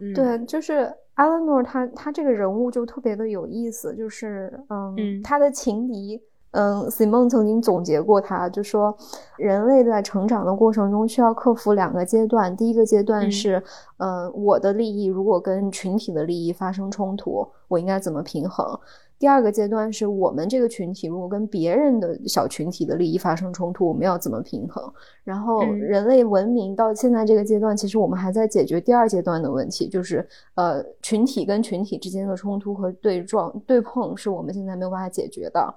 [0.00, 8.96] 嗯对，就是阿伦诺他他这个人物就特别的有意思，就是嗯，嗯他的情敌，嗯，Simon 曾经总结过他，就说
[9.36, 13.60] 人类在成长的过程中需要克服两个阶段，第一个阶段嗯是，
[13.96, 18.78] 嗯，我的利益如果跟群体的利益发生冲突，我应该怎么平衡？
[19.18, 24.92] 第二个阶段是我们这个群体如果跟别人的小群体的利益发生冲突，我们要怎么平衡？
[25.24, 35.74] 然后嗯人类文明到现在这个阶段，其实我们还在解决第二阶段的问题，就是呃群体跟群体之间的冲突和对撞对碰是我们现在没有办法解决的。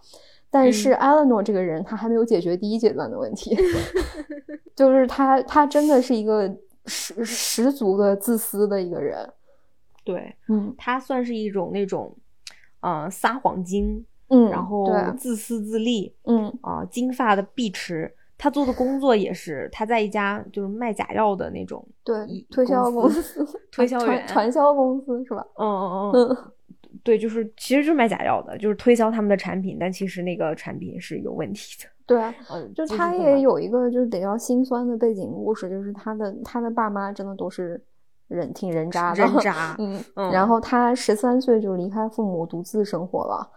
[0.54, 3.58] 但是艾伦诺这个人，他还没有解决第一阶段的问题，
[4.76, 6.54] 就是他他真的是一个
[6.86, 9.28] 十十足的自私的一个人。
[10.04, 12.14] 对，嗯他算是一种那种，
[12.82, 22.16] 呃，撒谎精，嗯，然后对，自私自利，嗯啊、金发的碧池，他做的工作也是他在一家就是卖假药的那种对，
[22.50, 25.46] 推销公公司司，推销 员传传销公司是吧？
[25.58, 26.38] 嗯嗯嗯，嗯
[27.04, 31.88] 对，就是其实就是卖假药的，就是推销他们的产品，但其实那个产品是有问题的。
[32.06, 37.82] 对，嗯，就他也有一个就是得要心酸的背景故事，就是他的他的爸妈真的都是
[38.32, 43.50] 人挺人渣的，人 渣嗯，嗯然后他十三岁就离开父母独自生活了，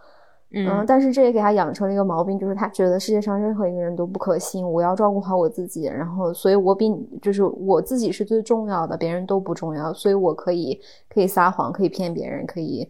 [0.51, 12.87] 嗯但是这也给他养成了一个毛病，就是他觉得世界上任何一个人都不可信，我要照顾好我自己，然后所以我比你就是我自己是最重要的，别人都不重要，所以我可以可以撒谎，可以骗别人，可以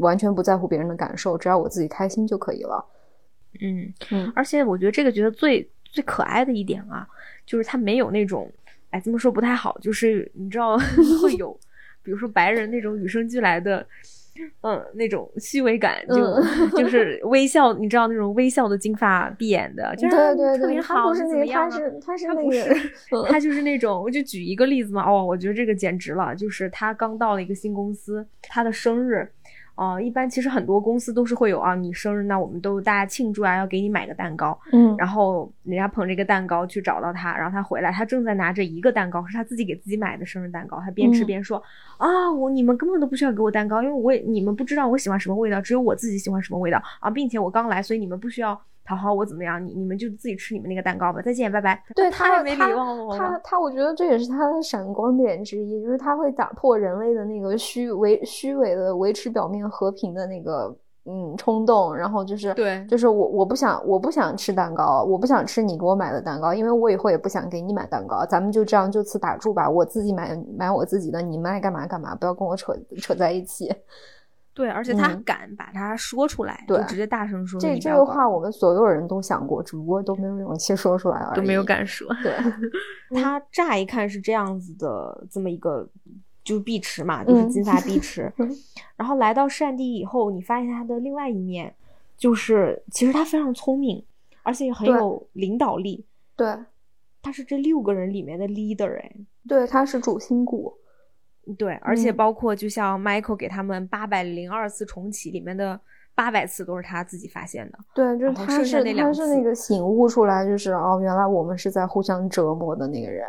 [0.00, 2.84] 完全不在乎别人的感受，只要我自己开心就可以了。
[3.60, 7.06] 嗯嗯而且我觉得这个角色最最可爱的一点啊，
[7.46, 8.50] 就是他没有那种，
[8.94, 10.78] 哎，这么说不太好，就是你知道
[11.20, 11.58] 会有，
[12.02, 13.84] 比如说白人那种与生俱来的。
[14.62, 20.16] 嗯，那种虚伪感就、嗯就 是微笑，你知道那种微笑的金发碧眼的，就是
[20.58, 22.74] 特别好，怎么样啊他是他是那个，
[23.12, 29.30] 嗯 他就是那种，我就举一个例子嘛，哦，我觉得这个简直了，就是他刚到了一个新公司，他的生日，
[29.76, 34.94] 呃，一般其实很多公司都是会有啊，你生日那我们都大家庆祝啊，要给你买个蛋糕，嗯。
[34.96, 41.26] 然后人家捧着一个蛋糕去找到他，然后他回来，他正在拿着一个蛋糕，是他自己给自己买的生日蛋糕，他边吃嗯。
[41.26, 41.62] 边说、
[41.98, 46.80] 啊，我你们根本都不需要给我蛋糕，因为我也你们不知道我喜欢什么味道，只有我自己喜欢什么味道。
[47.00, 49.64] 啊，并且我刚来，所以你们不需要讨好我怎么样？
[49.64, 51.82] 你你们就自己吃你们那个蛋糕吧，再见，拜拜。
[51.94, 53.16] 对他也没礼貌我。
[53.16, 73.74] 他他，我觉得这也是他的闪光点之一，就是他会打破人类的那个虚伪虚伪的维持表面和平的那个嗯冲动，然后就是对，就是我我不想我不想吃蛋糕，我不想吃你给我买的蛋糕，因为我以后也不想给你买蛋糕，咱们就这样就此打住吧，我自己买买我自己的，你们爱干嘛干嘛，不要跟我扯扯在一起。
[74.54, 77.60] 对，而且他敢把它说出来，就直接大声说。
[77.60, 82.06] 这这个话我们所有人都想过，只不过都没有勇气说出来而已，都没有敢说。
[82.22, 85.84] 对，他乍一看是这样子的，这么一个
[86.44, 88.32] 就是碧池嘛，就是金发碧池。
[88.96, 91.74] 然后来到善地以后，你发现他的另外一面，
[92.16, 94.04] 就是其实他非常聪明，
[94.44, 96.06] 而且很有领导力。
[96.36, 96.56] 对，
[97.20, 99.12] 他是这六个人里面的 leader 哎。
[99.48, 100.72] 对，他是主心骨。
[101.58, 105.78] 对，而且包括就像 Michael 给他们八百零二次重启里面的
[106.14, 107.78] 八百次都是他自己发现的。
[107.94, 113.26] 对，就是他是他是那个醒悟出来，就是哦，原来我们是在互相折磨的那个人。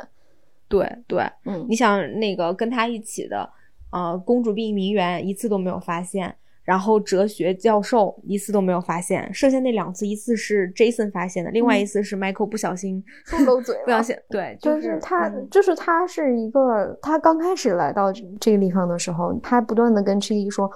[0.68, 3.50] 对对，嗯，你想那个跟他一起的，
[3.92, 6.36] 呃，公主病名媛一次都没有发现。
[6.66, 13.04] 然后哲学教授一次都没有发现，剩下那两次，一次是 Jason 发现的，另外一次是 Michael 不小心
[13.46, 13.84] 漏嘴了。
[13.86, 20.70] 不小心，对，就是他，就是他是一个，他刚开始来到这个地方的时候，他不断的跟 Chili 说，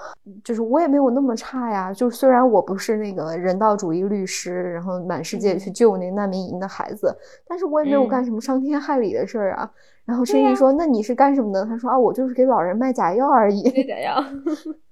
[0.43, 7.11] 就是我也没有那么差呀，就虽然我不是那个人道主义律师，然后满世界去救那难民营的孩子，
[7.47, 9.69] 但是我也没有干什么伤天害理的事儿啊。
[10.05, 11.65] 然后 Chili 说，那你是干什么的？
[11.65, 13.63] 他说啊，我就是给老人卖假药而已。
[13.65, 14.23] 卖假药。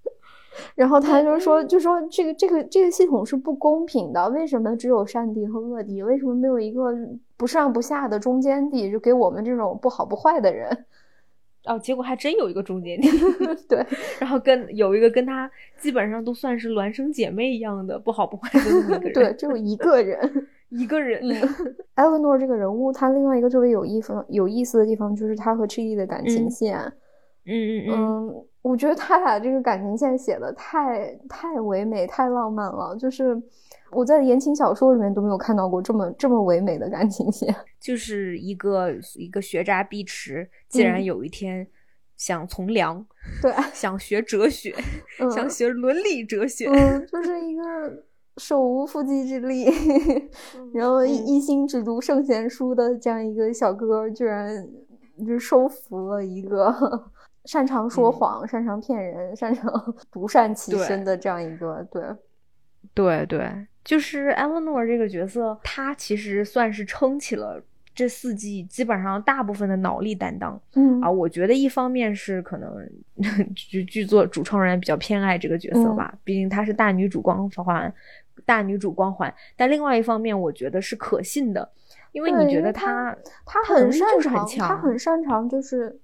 [0.75, 6.01] 然后他就说，就说这个这个这个系统是不公平的，为什么只有善地和恶地？
[6.03, 6.91] 为什么没有一个
[7.35, 8.91] 不上不下的中间地？
[8.91, 10.85] 就给我们这种不好不坏的人？
[11.65, 13.09] 哦，结果还真有一个中间地，
[13.67, 13.85] 对。
[14.19, 21.21] 然后跟有一个跟他基本上都算是孪生姐妹一样的不好不坏的那个人，对，只有一个人，一个人。
[21.95, 26.77] 艾伦诺这个人物，他另外一个特别有意思有意思的地方就是他和 Chili 的感情线。
[26.77, 26.93] 嗯
[27.47, 28.45] 嗯嗯嗯。
[28.61, 33.41] 我觉得他俩这个感情线写的太太唯美、太浪漫了，就是
[33.91, 37.55] 我在言情小说里面都没有看到过这么这么唯美的感情线。
[37.79, 41.65] 就是一个一个学渣碧池，竟然有一天
[42.17, 43.05] 想从良，
[43.41, 44.75] 对， 想学哲学，
[45.33, 46.65] 想学伦理哲学，
[47.09, 47.63] 就是一个
[48.35, 49.65] 手无缚鸡之力，
[50.73, 54.67] 然后一心只读圣贤书的这样一个小哥，居然
[55.25, 56.75] 就收服了一个。
[57.47, 59.71] 擅长说谎，擅长骗人，擅长
[60.11, 62.03] 独善其身的这样一个，对，
[62.93, 67.63] 对对，就是艾伦诺这个角色，他其实算是撑起了
[67.95, 70.61] 这四季基本上大部分的脑力担当。
[70.75, 72.69] 嗯啊，我觉得一方面是可能
[73.55, 77.91] 剧剧作主创人员比较偏爱这个角色吧，毕竟她是大女主光环，
[78.45, 79.33] 大女主光环。
[79.55, 81.69] 但另外一方面，我觉得是可信的，
[82.11, 85.97] 因为你觉得她她很擅长，她很擅长就是。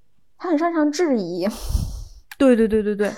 [0.44, 1.48] 他很擅长质疑，
[2.38, 3.10] 对对对对对，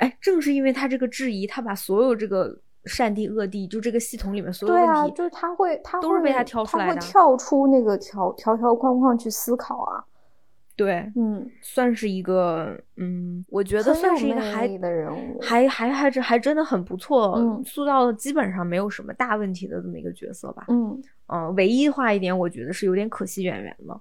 [0.00, 10.02] 哎，正是因为他这个质疑，他把所有这个善地恶地，就这个系统里面所有问题，对啊，就是他会，他都是被他挑出来的，他会跳出那个条条条框框去思考啊。
[10.74, 20.64] 对，嗯，算是一个，嗯，我觉得算是一个还的人物，还还还这还真的很不错，塑造的基本上没有什么大问题的这么一个角色吧。
[20.66, 24.00] 嗯嗯，唯一化一点，我觉得是有点可惜演员了。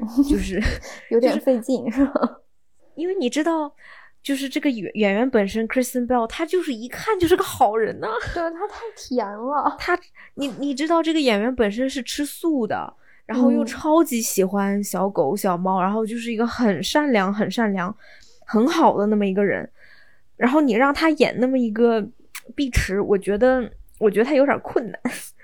[0.00, 0.62] 嗯， 就是
[1.10, 2.12] 有点费劲，是吧？
[2.96, 3.72] 因为你知道，
[4.22, 8.08] 就是这个演演员本身，Kristen Bell，他就是一看就是个好人呢。
[8.34, 9.76] 对他太甜了。
[9.78, 9.98] 他，
[10.34, 12.92] 你你知道，这个演员本身是吃素的，
[13.24, 17.94] 然后又超级喜欢小狗小猫，然后就是一个很善良、很善良、
[18.44, 19.68] 很好的那么一个人。
[20.36, 22.06] 然后你让他演那么一个
[22.54, 25.00] 碧池，我觉得，我觉得他有点困难。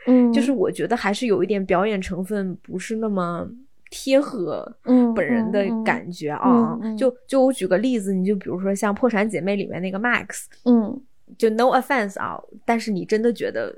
[0.06, 3.48] 嗯， 就是我觉得还是有一点表演成分，不是那么。
[3.90, 4.70] 贴合
[5.14, 11.00] 本人的感觉啊，就就我举个例子，你就比如说像《破产姐妹》里面那个 Max，嗯，
[11.38, 13.74] 就 No offense 啊，但是你真的觉得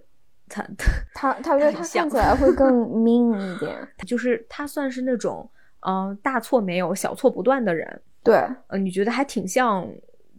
[0.49, 0.67] 他
[1.15, 5.49] 他他觉得他看起来会更 mean 一点，就是他算是那种
[5.81, 8.35] 嗯大错没有小错不断的人，对，
[8.69, 9.87] 呃，你觉得还挺像。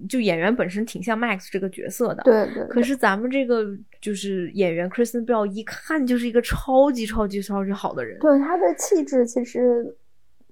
[0.07, 2.63] 就演员本身挺像 Max 这个角色的，对对。
[2.67, 3.65] 可是咱们这个
[3.99, 9.97] 就是演员 Kristen Bell 一看就是一个超级超级超级好的人，对他的气质其实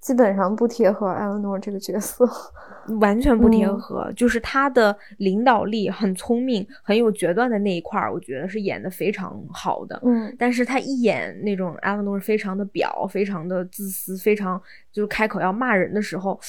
[0.01, 2.27] 基本上不贴合艾伦诺这个角色，
[2.99, 4.11] 完全不贴合。
[4.15, 10.01] 就是他的领导力很聪明，很有决断的那一块儿，我觉得是演的非常好的。
[10.05, 16.39] 嗯，但是他一演那种艾伦诺非常的表，非常的自私，非常就是开口要骂人的时候。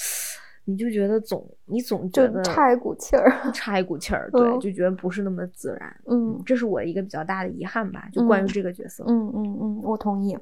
[0.69, 5.95] 你就觉得总你总觉得差一股气儿， 差一股气儿， 对，就觉得不是那么自然。
[6.05, 9.03] 嗯，这是我一个比较大的遗憾吧，就关于这个角色。
[9.07, 10.37] 嗯嗯嗯，我同意。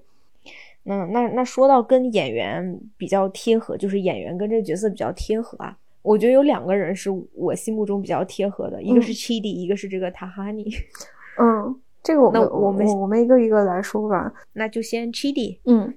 [0.84, 5.78] 嗯，那那说到跟演员比较贴合，就是演员跟这个角色比较贴合啊。
[6.02, 10.74] 我觉得有两个人是我心目中比较贴合的，一个是 Chidi，一个是这个 Tahani。
[11.40, 14.34] 嗯，这个我们我们我们一个一个来说吧。
[14.54, 15.60] 那就先 Chidi。
[15.66, 15.94] 嗯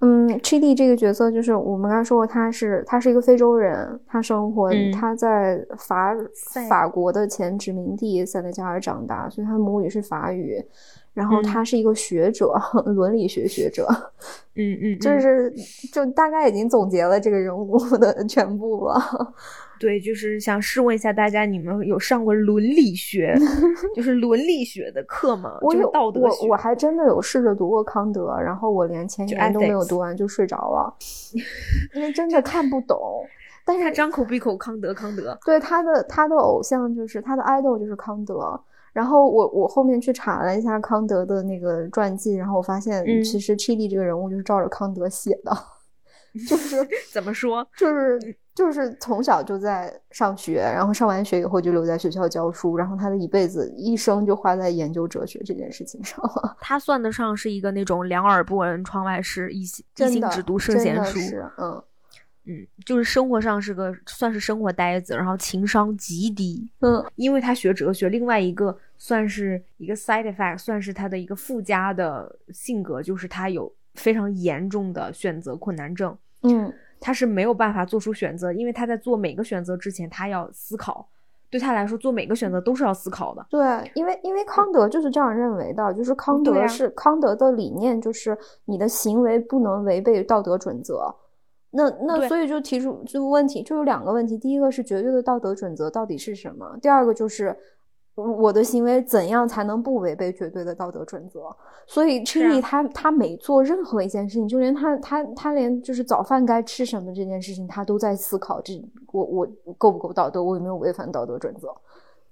[0.00, 6.14] 嗯，Chidi 这个角色就是我们刚才说过，他是他是一个非洲人，他生活他在法
[6.68, 10.62] 法国的前殖民地塞内加尔长大，所以他的母语是法语。
[11.14, 12.52] 然后他是一个学者，
[12.86, 13.86] 伦理学学者，
[14.56, 15.48] 嗯 嗯，就是
[15.92, 19.00] 就大概已经总结了这个人物的全部了。
[19.84, 23.34] 对，就是想试问一下大家，你们有上过伦理学，
[23.94, 25.58] 就是伦理学的课吗？
[25.60, 30.94] 我有，道德我我还真的有试着读过康德，然后我连前言都没有读完就睡着了，
[31.94, 32.98] 因为真的看不懂。
[33.66, 35.38] 但是他张口闭口康德，康德。
[35.44, 38.58] 对他的他的偶像就是他的 idol 就是康德。
[38.94, 45.52] 然后我我后面去查了一下康德的那个传记，然后我发现其实 Chidi 这个人物就是照着康德写的，
[46.48, 46.76] 就是
[47.12, 48.20] 怎么说，就是
[48.54, 56.56] 就是从小就在上学，然后上完学以后就留在学校教书，然后他的一辈子一生就花在研究哲学这件事情上了。
[56.62, 61.18] 他算得上是一个那种两耳不闻窗外事，一心一心只读圣贤书。
[61.58, 61.82] 嗯。
[62.46, 66.70] 嗯，就是生活上是个算是生活呆子，然后情商极低。
[66.80, 76.14] 嗯，因为他学哲学，另外一个算是一个 side effect，算是他的一个附加的性格，就是他有非常严重的选择困难症。
[76.42, 76.70] 嗯，
[77.04, 81.06] 他是没有办法做出选择，因为他在做每个选择之前，他要思考。
[81.50, 83.46] 对他来说，做每个选择都是要思考的。
[83.50, 83.60] 对，
[83.94, 91.14] 因为因为康德就是这样认为的，就是康德是康德的理念，就是你的行为不能违背道德准则。
[91.70, 94.38] 那那所以就提出这个问题，就有两个问题。
[94.38, 96.78] 第一个是绝对的道德准则到底是什么？
[96.80, 97.54] 第二个就是
[98.14, 101.40] 我的行为怎样才能不违背绝对的道德准则？
[101.86, 108.80] 所以 Chili 他他每做任何一件事情，就连他他他连就是早饭该吃什么这件事情，他都在思考：这
[109.12, 109.46] 我我
[109.78, 110.42] 够不够道德？
[110.42, 111.68] 我有没有违反道德准则？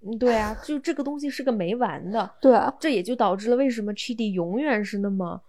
[0.05, 2.31] 嗯，对啊，就这个东西是个没完的。
[2.41, 5.41] 对啊，这也就导致了为什么 Chili 永远是那么。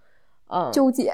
[0.47, 1.11] 呃， 纠结，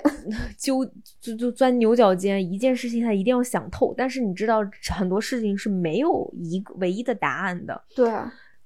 [0.57, 0.83] 纠
[1.21, 3.93] 就就钻牛角尖，一件事情他一定要想透。
[3.95, 4.59] 但是你知道，
[4.93, 7.81] 很多事情是没有一个唯一的答案的。
[7.95, 8.11] 对，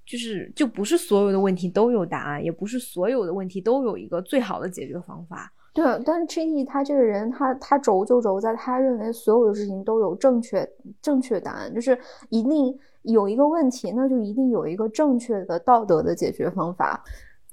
[0.05, 5.51] 就是就不是所有的问题都有答案，也不是所有的问题都有一个最好的解决方法。
[5.73, 10.69] 对，但是 Chidi 他这个人，他他轴就轴在他认为所有的事情都有正确
[11.01, 11.97] 正确答案，就是
[12.29, 17.03] 一定有一个问题，那就一定有一个正确的道德的解决方法。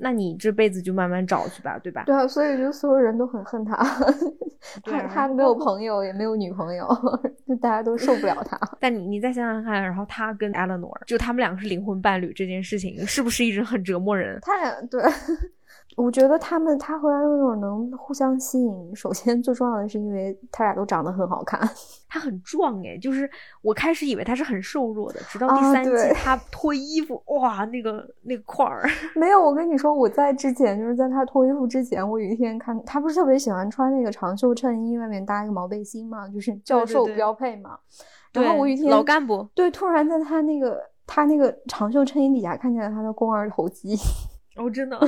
[0.01, 2.05] 那你这辈子就慢慢找去吧，对吧？
[2.07, 3.77] 对啊，所以就所有人都很恨他，
[4.83, 6.87] 他他没有朋友，也没有女朋友，
[7.47, 8.59] 就大家都受不了他。
[8.81, 14.39] 但你你再想想看，然后他跟 Eleanor，就他们两个是灵魂伴侣这件事情，是不是一直很折磨人？
[14.41, 15.03] 太对。
[15.97, 21.61] 我觉得他们他和安乐能互相吸引，首先最重要的是因为他俩都长得很好看。
[22.13, 23.29] 他很壮哎，就是
[23.63, 28.89] 我开始以为他是很瘦弱的，直到第三季他脱衣服，哇，那个那个块儿。
[29.15, 37.79] 没有，我跟你说，我在之前就是在他脱衣服之前，我有一天看他不是特别喜欢穿那个长袖衬衣，外面搭一个毛背心嘛，就是教授标配嘛。
[38.33, 43.97] 然后我有一天老干部对，突然在他那个他那个长袖衬衣底下看见了他的肱二头肌。
[44.57, 44.99] 哦，真的。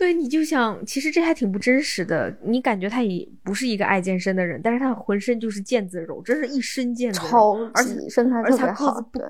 [0.00, 2.34] 对，你就想，其实这还挺不真实的。
[2.42, 8.98] 你感觉他也不是一个爱健身的人，但是他浑身就是腱子肉，真是一身腱子肉，而且身材特别好。
[9.12, 9.22] 对，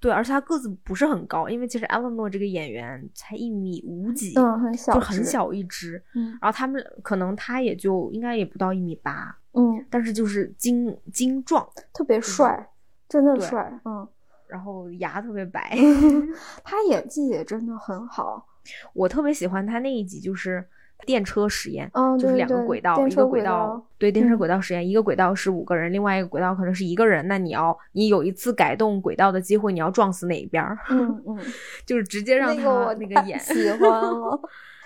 [0.00, 6.02] 对，而且他个子不是很高，因为其实 Eleanor 这个演员才一米五几，嗯，很小，就很小一只。
[6.14, 12.66] 嗯，然后他们可能他也就应该也不到一米八，嗯，但是就是精精壮，特别帅，
[13.10, 14.08] 真的帅，嗯，
[14.48, 15.76] 然后牙特别白
[16.64, 18.46] 他演技也真的很好。
[18.92, 20.64] 我特别喜欢他那一集，就是
[21.06, 30.64] 电车实验，嗯，就是两个轨道，一个轨道，对，电车轨道实验，一个轨道是五个人，另外一个轨道可能是一个人，那你要你有一次改动轨道的机会，你要撞死哪一边？
[30.90, 31.38] 嗯 嗯，
[31.84, 34.40] 就是直接让他那个演，喜欢了，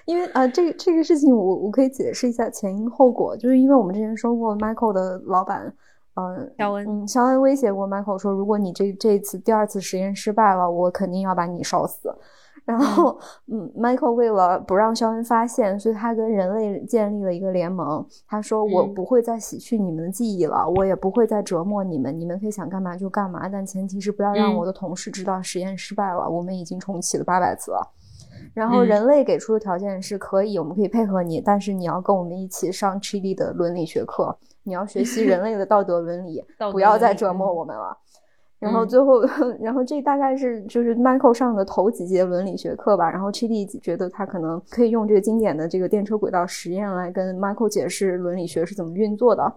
[0.07, 5.73] 因为啊，这这个事情我我可以解释一下前因后果，就是因为我们之前说过，Michael 的老板，
[6.15, 12.13] 嗯，肖恩，嗯，肖恩威胁过 Michael 说，如果你这这次第二次实验失败了，我肯定要把你烧死。
[12.69, 18.07] 然后，嗯，Michael 为了不让肖恩发现，所以他跟人类建立了一个联盟。
[18.27, 26.29] 他说：“我不会再洗去你们的记忆了，我也不会再折磨你们，你们可以想干嘛就干嘛，但前提是不要让我的同事知道实验失败了。
[26.29, 27.91] 我们已经重启了八百次了。
[28.53, 37.97] 然后人类给出的条件是可以，我们可以配合你，但是你要跟我们一起上 Chili 的伦理学课。”你要学习人 类的道德伦理，不要再折磨嗯我们了。
[38.59, 39.21] 然后嗯最后，
[39.61, 43.11] 然后这大概是就是 Michael 上的头几节伦理学课吧。
[43.11, 49.53] 然后 Chidi 觉得他可能可以用这个经典的这个电车轨道实验来跟 Michael 解释伦理学是怎么运作的。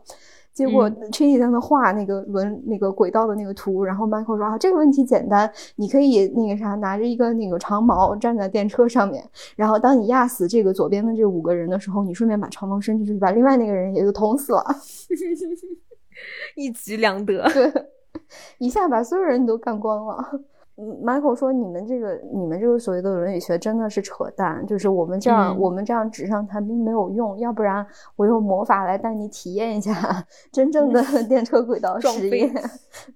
[0.54, 9.24] 结果嗯 Chidi 在那画那个轮那个轨道的那个图，然后 Michael 说啊，这个问题简单，你可以那个啥，拿着一个那个长矛站在电车上面，
[9.56, 14.62] 然后当你压死这个左边的这五个人的时候，你顺便把长矛伸出去，把另外那个人也就捅死了。
[16.58, 17.50] 一举两得。
[17.50, 17.72] 对，
[18.60, 20.42] 一下把所有人都干光了。
[20.78, 25.60] 嗯，Michael 说：“你们这个，你们这个所谓的伦理学真的是扯淡，就是我们这样，嗯。
[25.60, 29.94] 我们这样纸上谈兵没有用，要不然我用魔法来带你体验一下
[30.52, 32.52] 真正的 电车轨道实验。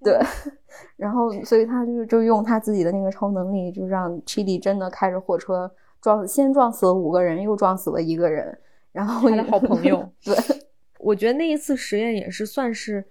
[0.03, 0.19] 对，
[0.97, 8.55] 然后所以他就就用他自己的那个超能力，就让 Chidi 真的开着火车撞，先撞死了五个人，又撞死了一个人，
[8.91, 10.35] 然后他的好朋友对，
[10.99, 13.05] 我觉得那一次实验也是算是，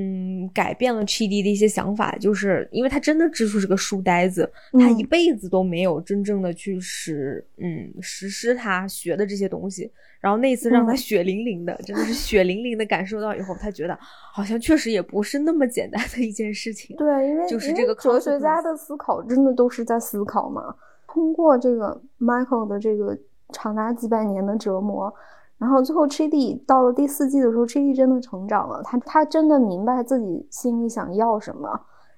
[0.00, 9.90] 嗯，改变了 Chidi 的一些想法，就是因为他真的知出是个书呆子，他一嗯辈子都没有真正的去实，嗯，实施他学的这些东西。
[10.20, 13.98] 然后那次让他嗯血淋淋的，真的是血淋淋的感受到以后，他觉得
[14.32, 16.96] 好像确实也不是那么简单的一件事情。
[16.96, 20.74] 对，因为就是这个哲学家的思考真的都是在思考嘛。
[21.08, 23.18] 通过这个 Michael 的这个
[23.52, 25.12] 长达几百年的折磨，
[25.58, 31.68] 然后最后 Chidi 到了第四季的时候，Chidi 真的成长了，他他真的明白自己心里想要什么，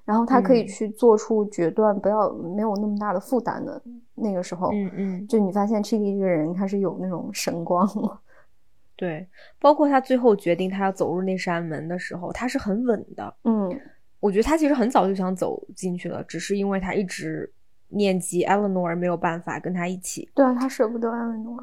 [0.04, 3.82] 然后他可以嗯去做出决断，不要没有那么大的负担的。
[4.14, 8.20] 那个时候，嗯嗯，就你发现 Chidi 这个人他是有那种神光了。
[8.94, 9.26] 对，
[9.58, 13.34] 包括他最后决定他要走入那扇门的时候，他是很稳的。
[13.44, 13.74] 嗯
[14.20, 17.50] 我觉得他其实很早就想走进去了，只是因为他一直
[17.88, 20.28] 念及 Eleanor 没有办法跟他一起。
[20.34, 21.58] 对啊，他舍不得艾伦诺。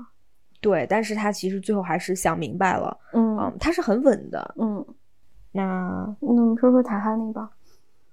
[0.67, 4.55] 对，但是他其实最后还是想明白了，嗯嗯，他是很稳的。
[4.59, 4.85] 嗯，
[5.53, 5.63] 那
[6.19, 7.49] 那我们说说塔哈尼吧，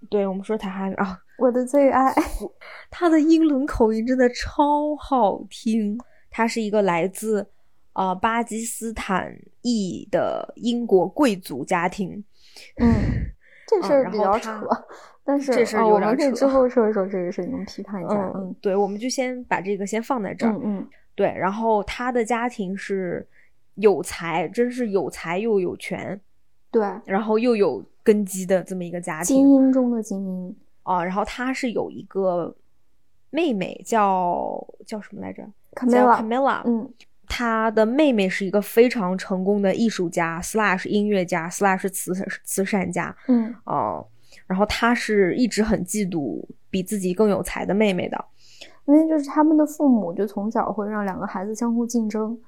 [0.08, 2.14] 对我们说塔哈尼啊，我的最爱。
[2.92, 5.98] 他的英伦口音真的超好听。
[6.30, 7.40] 他是一个来自
[7.92, 12.24] 啊、呃巴基斯坦裔的英国贵族家庭。
[12.78, 12.86] 嗯，
[13.66, 14.68] 这事嗯儿比较扯，
[15.24, 18.32] 但是这事儿我们可以之后说一说这个事情，批判一下。
[18.36, 20.52] 嗯，对，我们就先把这个先放在这儿。
[20.52, 23.26] 嗯嗯对，然后他的家庭是
[23.74, 26.20] 有才，真是有才又有权，
[26.70, 30.56] 对，然后又有根基的这么一个家庭精英中的精英。
[30.82, 31.04] 啊。
[31.04, 32.54] 然后他是有一个
[33.30, 35.42] 妹妹叫叫什么来着
[35.74, 36.20] ？？Camilla。
[36.20, 36.62] Camilla，。
[36.64, 36.92] 嗯
[37.26, 44.06] 他的妹妹是一个非常成功的艺术家 slash 音乐家 slash 慈慈善家嗯哦、
[44.46, 48.24] 然后他是一直很嫉妒比自己更有才的妹妹的。
[48.86, 52.38] 因为就是他们的父母就从小会让两个孩子相互竞争，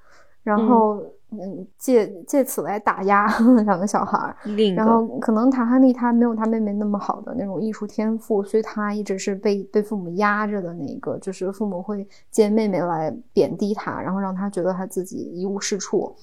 [0.42, 3.26] 然后嗯借借此来打压
[3.64, 4.36] 两个小孩儿。
[4.74, 16.14] 然后可能塔哈利他没有他妹妹那么好的那种艺术天赋，所以他一直是被被父母压着的那个，就是父母会借妹妹来贬低他，然后让他觉得他自己一无是处。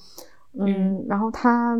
[0.52, 1.76] 嗯，然后他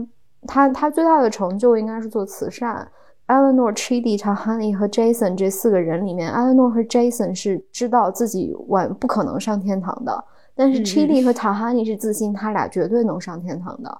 [0.46, 2.86] 他他最大的成就应该是做慈善。
[3.26, 13.98] Eleanor、Chidi、查哈尼和 Jason 这四个人里面，Eleanor 和 Jason 是知道自己晚不可能上天堂的，但是 Chidi 和塔哈尼是自信他俩绝对能上天堂的。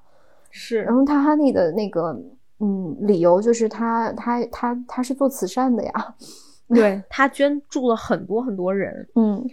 [0.51, 0.83] 是。
[0.83, 2.15] 然后塔哈尼的那个
[2.61, 6.15] 嗯理由就是他他他他是做慈善的呀，
[6.69, 9.45] 对他捐助了很多很多人，嗯。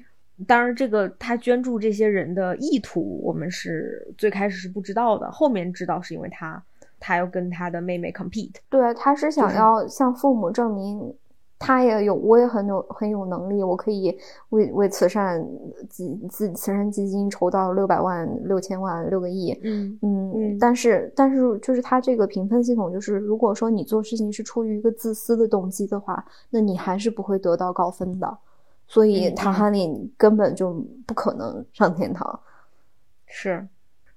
[0.48, 6.60] 当然，这个他捐助这些人的意图，我们是最开始是不知道的，后面知道是因为他
[7.02, 8.54] 他要跟他的妹妹 compete。
[8.70, 11.14] 对，他是想要向父母证明
[11.60, 14.18] 他也有我也很有很有能力，我可以
[14.50, 15.46] 为为慈善
[15.90, 28.38] 基自慈善基金筹到六百万六千万六个亿，嗯嗯，嗯但是但是就是他这个评分系统，就是如果说你做事情是出于一个自私的动机的话，那你还是不会得到高分的。
[28.88, 30.74] 所以嗯嗯塔哈利根本就
[31.06, 32.40] 不可能上天堂。
[33.26, 33.66] 是，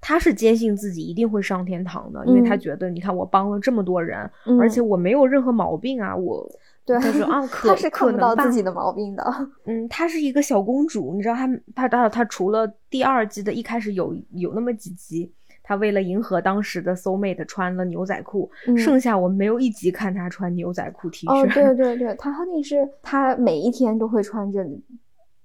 [0.06, 6.46] 他是坚信自己一定会上天堂的，因为他嗯觉得，你看我帮了这么多人，嗯而且我没有任何毛病啊，我
[6.84, 9.24] 对， 他说啊，可他是看不到可能自己的毛病的。
[9.64, 15.32] 嗯，她是一个小公主，你知道她她她她除了第二季的一开始有有那么几集，
[15.62, 21.32] 她为了迎合当时的 soul mate 穿了牛仔裤，嗯剩下我没有一集看她穿牛仔裤 T 恤。
[21.32, 24.62] 哦，对对对，塔哈利是她每一天都会穿着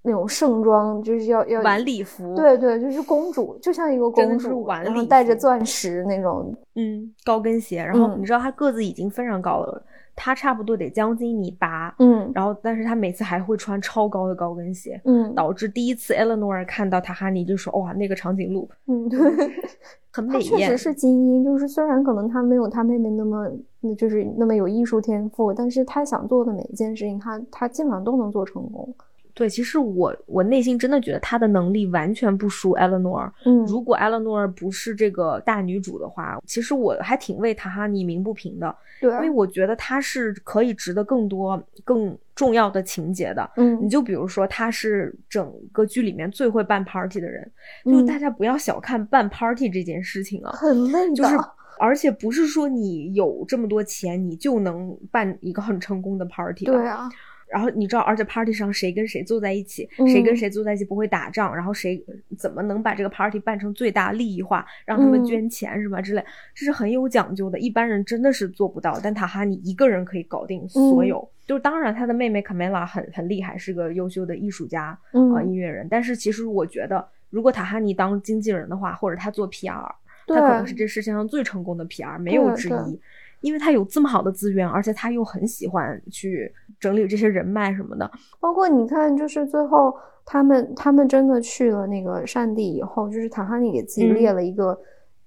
[0.02, 7.84] 那种盛装，就是要要晚礼服，对对，就是公主，就像一个公主，然后带着钻石那种，嗯，高跟鞋。
[7.84, 9.84] 然后你知道她个子已经非常高了。
[10.22, 19.18] 她差不多得将近一米八，嗯，然后但是她每次还会穿超高的高跟鞋，嗯，导致第一次 Eleanor 看到塔哈尼就说哇那个长颈鹿，嗯，对，
[20.12, 23.50] 很美艳，确实是精英，就是虽然可能她没有她妹妹那么，
[23.97, 28.93] 就是那么有艺术天赋，但是她想做的每一件事情，她她基本上都能做成功。
[29.34, 33.32] 对，其实我我内心真的觉得她的能力完全不输 Eleanor。
[33.46, 38.76] 嗯，如果 Eleanor 不是这个大女主的话，其实我还挺为塔哈尼鸣不平的。
[39.00, 43.50] 对，因为我觉得她是可以值得更多更重要的情节的。
[43.56, 47.50] 嗯，你就比如说，她是整个剧里面最会办 party 的人，
[47.86, 51.16] 就大家不要小看办 party 这件事情啊，很累的。
[51.16, 51.38] 就是，
[51.80, 56.66] 而且不是说你有这么多钱，你就能办一个很成功的 party。
[56.66, 57.10] 对啊。
[57.50, 62.04] 然后你知道，而且 party 上谁跟谁坐在一起，谁跟谁坐在一起不会打仗，然后谁
[62.38, 66.24] 怎么能把这个 party 办成最大利益化，让他们捐钱什么之类，
[66.54, 69.00] 这是很有讲究的，一般人真的是做不到。
[69.04, 75.88] 但塔哈尼一个人可以搞定所有，就是当然他的妹妹卡梅拉很很厉害，是个优秀的艺术家啊音乐人。
[75.89, 79.91] 但是其实我觉得，如果塔哈尼当经纪人的话，或者他做 PR，
[80.28, 83.00] 他可能是这世界上最成功的 PR，没有之一。
[83.42, 88.10] 因为他有这么好的资源，而且他又很喜欢去整理这些人脉什么的。
[88.40, 89.94] 包括你看，就是最后
[90.26, 94.78] 他们他们真的去了那个善地以后，就是塔哈尼给自己列了一个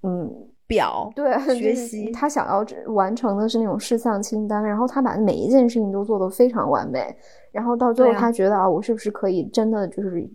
[0.03, 0.31] 嗯
[0.67, 7.15] 表，对， 学习他想要完成的是那种事项清单，然后他把每一件事情都做得非常完美，
[7.51, 10.29] 然后到最后他觉得啊，我是不是可以真的就是。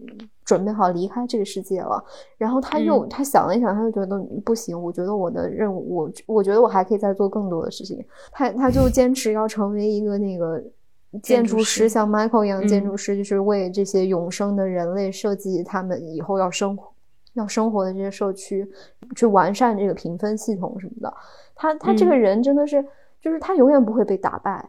[0.49, 2.03] 准备好离开这个世界了，
[2.39, 4.83] 然后他又他想了一想，他就觉得不行。
[4.83, 8.03] 我觉得我的任务，我我觉得我还可以再做更多的事情。
[8.33, 10.65] 他他就坚持要成为一个那个
[11.23, 16.91] 建筑师，像 Michael 一样建筑师，就是为这些永生的人类设计他们以后要生活
[17.35, 18.67] 要生活的这些社区，
[19.15, 21.15] 去完善这个评分系统什么的。
[21.55, 22.83] 他他这个人真的是，
[23.21, 24.67] 就是他永远不会被打败，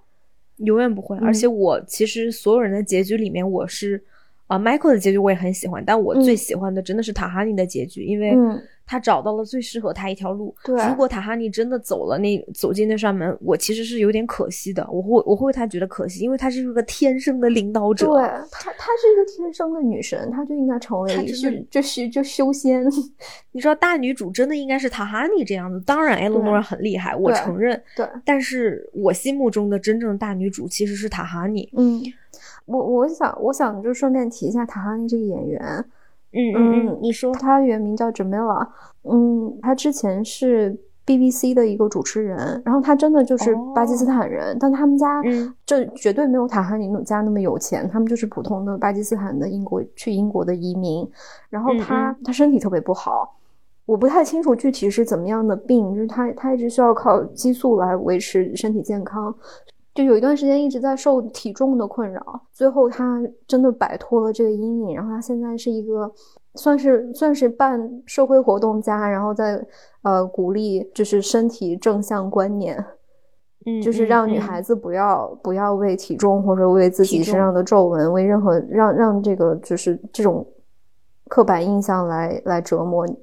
[0.57, 1.17] 永远不会。
[1.19, 4.03] 而且我其实所有人的结局里面，我是。
[4.49, 8.35] 啊，Michael 的结局我也很喜欢，但我最喜欢的真的是塔哈尼的结局，因为
[8.83, 10.55] 他找到了最适合他一条路。
[10.65, 14.83] 对，如果塔哈尼真的走了那走进那扇门，我其实是有点可惜的。
[14.91, 18.07] 我会我会为他觉得可惜，因为他是一个天生的领导者。
[18.07, 22.83] 对，他他是一个天生的女神，他就应该成为就就修就修仙。
[23.51, 25.79] 你知道大女主真的应该是塔哈尼这样子。
[25.85, 27.79] 当然，艾洛诺很厉害，我承认。
[27.95, 31.69] 对，但是我心目中的真正大女主其实是塔哈尼。
[31.77, 32.01] 嗯。
[32.69, 35.61] 我我想我想就顺便提一下塔哈尼这个演员，
[36.33, 38.67] 嗯嗯嗯，你说他原名叫 Jamila，
[39.03, 45.21] 嗯，他之前是 BBC 的一个主持人，然后他真的就是巴基斯坦人，但他们家
[45.65, 51.09] 这绝对没有塔哈尼家那么有钱，他们就是普通的巴基斯坦的英国去英国的移民，
[51.49, 53.35] 然后他他身体特别不好，
[53.87, 59.33] 我不太清楚具体是怎么样的病，就是他他一直需要靠激素来维持身体健康。
[59.95, 66.09] 就有一段时间一直在受体重的困扰，最后他真的摆脱了这个阴影，然后他现在是一个
[66.55, 69.65] 算是算是半社会活动家，然后在
[70.03, 72.85] 呃鼓励就是身体正向观念，
[73.65, 80.47] 嗯，就是让女孩子不要不要为体重或者为自己身上的皱纹为任何让让这个就是这种
[81.27, 83.17] 刻板印象来来折磨你。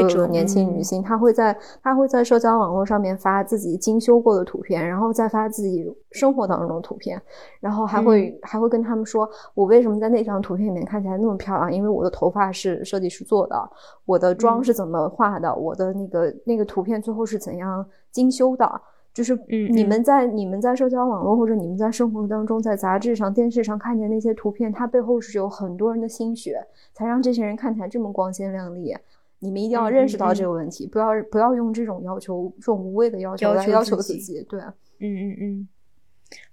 [0.00, 7.20] 所有的年轻女性，她会在她会在社交网络上面发自己精修过的图片，然后再发自己生活当中的图片，
[7.60, 11.72] 然后还会还会跟他们说，我为什么在那张图片里面看起来那么漂亮？
[11.72, 13.70] 因为我的头发是设计师做的，
[14.04, 18.80] 我的妆是怎么画的，我的那个那个图片最后是怎样精修的？
[19.14, 19.38] 就是
[19.70, 28.96] 你们在你们在社交网络或者你们在生活当中，在杂志上、电视上看见那些图片，它背后是有很多人的心血，才让这些人看起来这么光鲜亮丽。
[29.42, 34.40] 你们一定要认识到这个问题，不要不要用这种要求、这种无谓的要求来要求自己。
[34.48, 34.70] 对，嗯
[35.00, 35.68] 嗯嗯。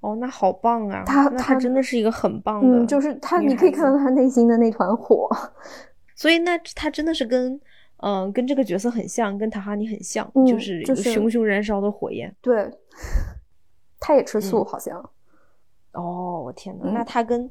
[0.02, 1.04] 哦，那好棒啊！
[1.06, 5.30] 他他真的是一个很棒的，就是他，你可以看到他内心的那团火。
[6.16, 7.62] 所以，那他真的是跟
[7.98, 12.36] 嗯跟这个角色很像，跟塔哈尼很像，就是就是熊熊燃烧的火焰。
[12.42, 12.70] 对，
[14.02, 14.98] 他也吃素，好像。
[15.94, 17.50] 哦，我天呐，那他跟。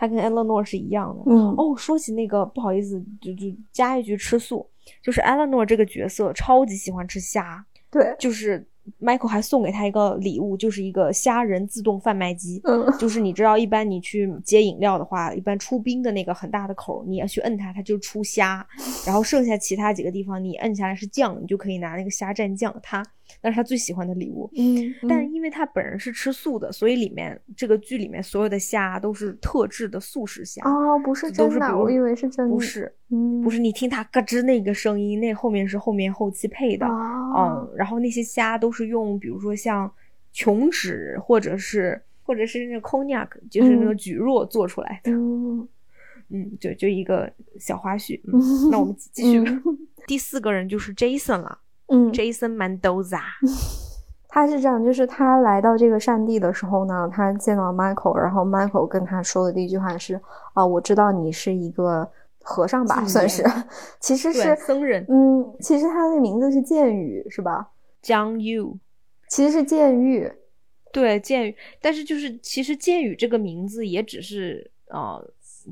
[0.00, 1.24] 他跟艾勒诺是一样的。
[1.26, 4.64] 嗯哦，说起那个，不好意思，就就加一句吃素，
[5.02, 7.64] 就是艾拉诺这个角色超级喜欢吃虾。
[7.90, 8.66] 对，就是
[9.00, 12.60] Michael 还送给他一个礼物，就是一个虾仁自动贩卖机。
[12.64, 18.66] 嗯，就是你知道，一般你去接饮料的话，一般出冰的那个很大的口，你要去摁它，它就出虾。
[19.06, 22.74] 然后剩下其他几个地方，你摁下来是酱，你就可以拿那个虾蘸酱。
[22.82, 23.02] 它
[23.42, 24.50] 那是他最喜欢的礼物。
[24.56, 30.62] 嗯，但因为他本人是吃素的，所以里面这个剧里面所有的虾都是特制的素食虾。
[30.64, 32.54] 哦，不是真的，我以为是真的。
[32.54, 36.86] 不是，嗯，不是，你听它咯吱那个声音，那后面是后面后期配的。
[36.86, 39.90] 哦，嗯，然后那些虾都是用，比如说像
[40.32, 45.12] 琼脂或者是或者是那个 cognac，就是那个菊若做出来的。
[45.12, 45.68] 嗯。
[46.30, 48.20] 嗯，就就一个小花絮。
[48.70, 49.42] 那我们继续。
[50.06, 51.58] 第四个人就是 Jason 了。
[51.88, 53.20] 嗯，Jason Mendoza。
[54.30, 60.20] 他是这样，就是他来到这个善地的时候呢，他见到 Michael，然后 Michael 跟他说的第一句话是
[60.52, 62.06] ：“啊，我知道你是一个
[62.42, 63.42] 和尚吧，算是，
[64.00, 65.04] 其实是僧人。
[65.08, 67.70] 嗯，其实他的名字是剑宇，是吧
[68.02, 68.76] ？John Yu，
[69.30, 70.30] 其实是剑玉。
[70.92, 71.56] 对，剑宇。
[71.80, 75.26] 但是就是其实剑宇这个名字也只是呃。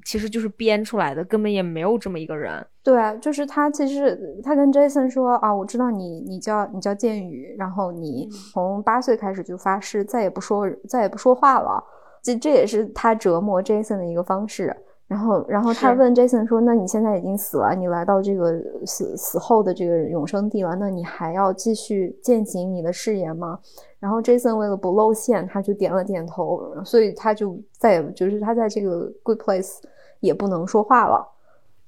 [0.05, 2.67] 其实就是编出来的，根本也没有这么一个人。
[2.83, 3.71] 对，就是他。
[3.71, 11.83] 其实他跟 Jason 说啊，我知道你，你叫你叫剑宇，然后你从八岁开始就发誓再也不说再也不说话了。
[12.23, 14.75] 这这也是他折磨 Jason 的一个方式。
[15.07, 23.59] 然后，然后他问 Jason 说：“那你现在已经死了，你来到这个死死后的这个永生地了，那你还要继续践行你的誓言吗？”
[24.01, 29.77] 然后 Jason 为了不露馅，他就点了点头，所以他就再也就是他在这个 Good Place
[30.19, 31.25] 也不能说话了。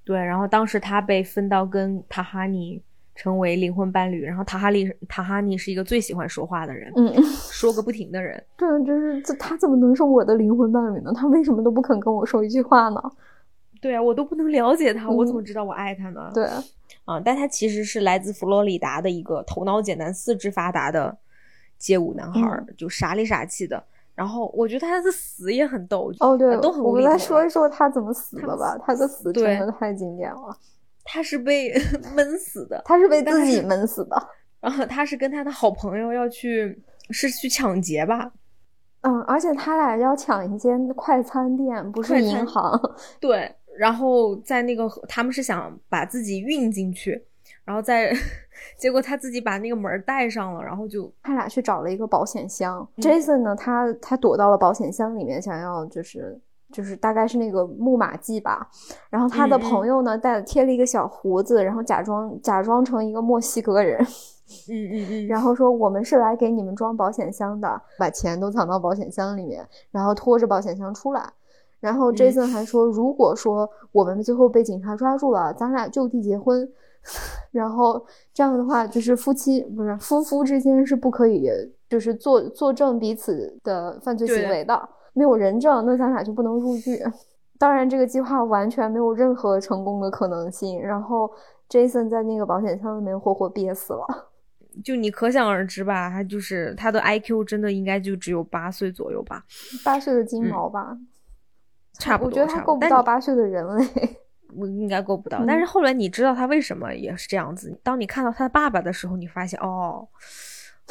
[0.05, 2.83] 对，然后当时他被分到跟塔哈尼。
[3.19, 7.13] 成为灵魂伴侣，然后塔哈利塔哈尼是一个最喜欢说话的人，嗯，
[7.51, 8.41] 说个不停的人。
[8.57, 11.13] 对，就是这他怎么能是我的灵魂伴侣呢？
[11.13, 13.03] 他为什么都不肯跟我说一句话呢？
[13.81, 16.31] 对啊，我都不能了解他，我怎么知道我爱他呢？
[16.33, 16.45] 对
[17.07, 21.19] 啊，但他其实是来自佛罗里达的一个头脑简单、四肢发达的
[21.77, 23.83] 街舞男孩，就傻里傻气的。
[24.15, 28.79] 然后我觉得他的死也很逗，哦，对，都很我们来说一说他怎么死的吧。
[28.87, 30.57] 他的死真的太经典了。
[31.11, 31.73] 他是被
[32.15, 34.29] 闷死的，他是被自己闷死的。
[34.61, 36.79] 然后他是跟他的好朋友要去，
[37.09, 38.31] 是去抢劫吧？
[39.01, 42.79] 嗯，而且他俩要抢一间快餐店，不是银行。
[43.19, 47.25] 对，然后在那个他们是想把自己运进去，
[47.65, 48.13] 然后再
[48.77, 52.87] 结果他自己把那个门带上了，然后就他俩去找了一个保险箱。
[52.99, 56.39] Jason 呢，他他躲到了保险箱里面，想要就是。
[56.71, 58.69] 就是大概是那个木马计吧，
[59.09, 63.99] 然后他的朋友呢带贴了一个小胡子，然后假装假装成一个墨西哥人，
[64.69, 71.33] 嗯嗯嗯，然后说我们是来给你们装保险箱的，把钱都藏到保险箱里面，然后拖着保险箱出来，
[71.81, 76.71] 然后 Jason 还说如果说我们最后被警察抓住了，咱俩就地结婚，
[77.51, 78.05] 然后
[78.35, 81.51] 这样的话就是夫妻不是夫妇之间是不可以
[81.89, 84.89] 就是作作证彼此的犯罪行为的。
[85.19, 87.03] 没有人证，那咱俩就不能入狱。
[87.59, 90.81] 当然，这个计划完全没有任何成功的可能性。
[90.81, 91.29] 然后
[91.69, 94.07] ，Jason 在那个保险箱里面活活憋死了。
[94.85, 99.45] 就你可想而知吧，他就是他的 IQ 真的应该就只有八岁左右吧，
[99.85, 100.97] 八岁的金毛吧，
[101.95, 102.31] 差不多。
[102.31, 103.85] 我觉得他够不到八岁的人类，
[104.57, 105.43] 我应该够不到。
[105.45, 107.77] 但是后来你知道他为什么也是这样子。
[107.83, 110.07] 当你看到他爸爸的时候，你发现哦。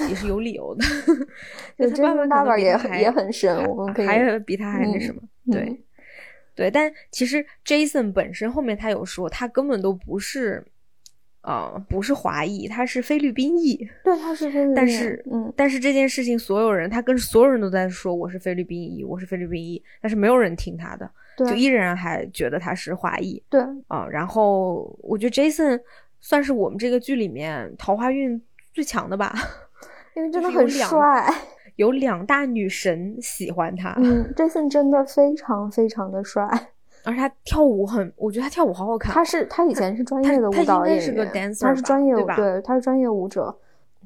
[0.10, 0.86] 也是有理由的，
[1.90, 5.22] 就他爸爸也很也很深，我们可以还比他还那什么，
[5.52, 5.80] 对
[6.56, 6.70] 对。
[6.70, 10.64] 但其实 Jason 本身后面他有说，他根本都不是，
[11.42, 13.90] 呃，不是华裔，他是菲律宾裔。
[14.04, 14.76] 对，他是菲律宾。
[14.76, 23.42] 但是，嗯，但是这件事情，所有人他跟所有人都在说我是菲律宾裔，我是菲律宾裔，但是没有人听他的，就依然还觉得他是华裔。
[23.50, 25.80] 对啊，然后我觉得 Jason
[26.20, 28.42] 算是我们这个剧里面桃花运
[28.74, 29.34] 最强的吧。
[30.18, 31.32] 因为真的很帅，
[31.76, 33.94] 有两大女神喜欢他。
[34.00, 36.44] 嗯，Jason 真的非常非常的帅，
[37.06, 39.14] 而且他跳舞很，我觉得他跳舞好好看。
[39.14, 42.36] 他是他以前是专业的舞蹈演员，是个 dancer，他是专业对吧？
[42.36, 43.56] 对，他是专业舞者。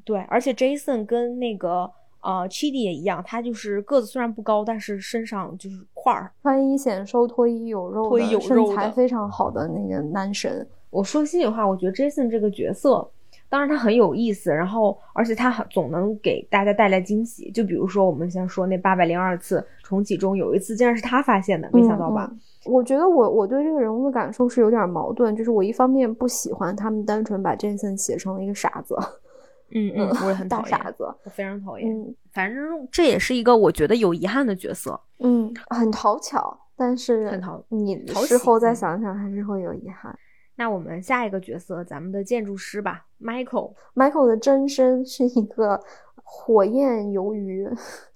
[0.04, 1.90] 对，而且 Jason 跟那个
[2.20, 10.68] 呃 Chidi 也一样，他就是个子虽然不高，但是身上就是块儿，穿衣显瘦，脱衣有肉，脱衣有肉，身材非常好的那个男神。
[10.90, 13.08] 我说心里话，我觉得 Jason 这个角色。
[13.52, 17.50] 当然他很有意思，然后而且他很总能给大家带来惊喜。
[17.50, 22.32] 就比如说我们先说那八百零二次重启中有一次竟然是他发现的，没想到吧？
[22.64, 28.96] 我觉得我我对这个人物的感受是有点矛盾，就是我一方面不喜欢他们单纯把 Jason 写成了一个傻子，
[29.74, 31.86] 嗯嗯，我也很 大傻子，我非常讨厌。
[31.92, 34.98] 嗯，反正这也是一个我觉得有遗憾的角色。
[35.18, 40.18] 嗯，很讨巧，但是很讨你事后再想想还是会有遗憾。
[40.62, 43.74] 那我们下一个角色，咱们的建筑师吧，Michael。
[43.96, 45.82] Michael 的真身是一个
[46.22, 47.68] 火焰鱿鱼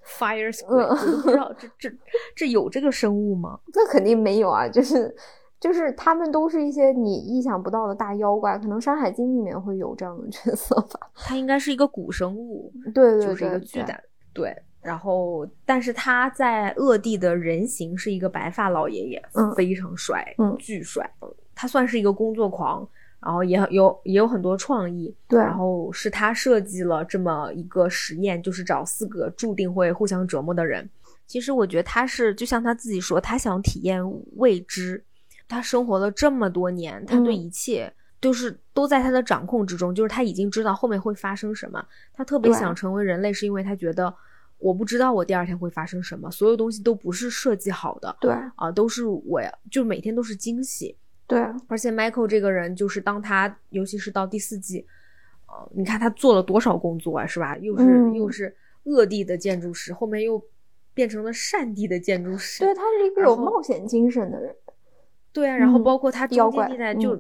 [0.04, 0.86] ，Fire Squid。
[0.86, 1.96] 我都不知道 这这
[2.36, 3.58] 这有这个生物吗？
[3.74, 5.12] 那肯定没有啊，就是
[5.58, 11.00] 就是他们都是一些你意想不到的大妖怪，可能《山海经》里面会有这样的角色吧。
[11.26, 14.00] 它应该是一个古生物，对对对，就是一个巨大
[14.32, 14.56] 对。
[14.80, 19.20] 然后，但是他在恶地的人形是一个白发老爷爷，
[19.56, 21.10] 非常帅，嗯，巨帅。
[21.56, 22.88] 他算是一个工作狂，
[23.18, 25.12] 然后也有也有很多创意。
[25.26, 30.88] 对，然后是他设计了这么一个实验，就是找四个注定会互相折磨的人。
[31.26, 34.00] 其实我觉得他是，就像他自己说，他想体验
[34.36, 35.02] 未知。
[35.48, 41.84] 他生活了这么多年，他对一切就是都在他的掌控之中，就是他已经知道后面会发生什么。
[42.12, 44.12] 他特别想成为人类，是因为他觉得
[44.58, 48.16] 我不知道我第二天会发生什么，所有东西都不是设计好的。
[48.20, 50.96] 对啊，都是我呀，就每天都是惊喜。
[51.26, 54.86] 对，而且 Michael 这个人，就是当他尤其是到第四季，
[55.46, 57.56] 呃，你看他做了多少工作啊，是吧？
[57.58, 58.54] 又是又是
[58.84, 60.40] 恶地的建筑师，后面又
[60.94, 62.64] 变成了善地的建筑师。
[62.64, 64.54] 对他是一个有冒险精神的人。
[65.32, 67.14] 对啊，然后包括他中间地带就，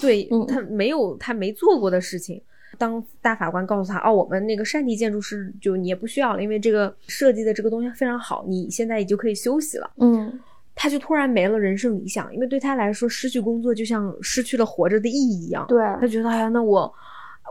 [0.00, 2.42] 对他没有他没做过的事情。
[2.78, 9.90] 当大法官告诉他，哦，我们那个善地建筑师就你也不需要了，因为这个设计的这个东西非常好，你现在也就可以休息了。
[9.96, 10.40] 嗯，
[10.82, 15.66] 他就突然没了人生理想，因为对他来说，失去工作就像失去了活着的意义一样。
[15.68, 16.94] 对，他觉得，哎呀，那我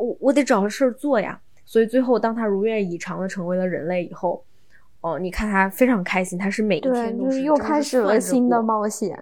[0.02, 1.40] 我我得找个事儿做呀。
[1.64, 4.44] 所以最后，当他如愿以偿的成为了人类以后，
[5.02, 9.16] 哦，你看他非常开心，他是每一天都是又开始了新的冒险。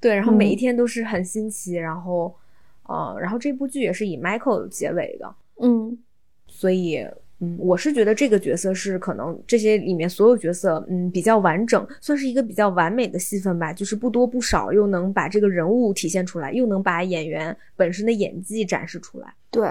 [0.00, 2.34] 对，然后每一天都是很新奇，然后，
[2.88, 5.96] 呃，然后这部剧也是以 Michael 结尾的，嗯，
[6.48, 7.06] 所以，
[7.40, 19.34] 嗯，我是觉得这个角色是可能这些里面所有角色，嗯，比较完整，算是一个比较完美的戏份吧，就是不多不少，又能把这个人物体现出来，又能把演员本身的演技展示出来。
[19.50, 19.68] 对，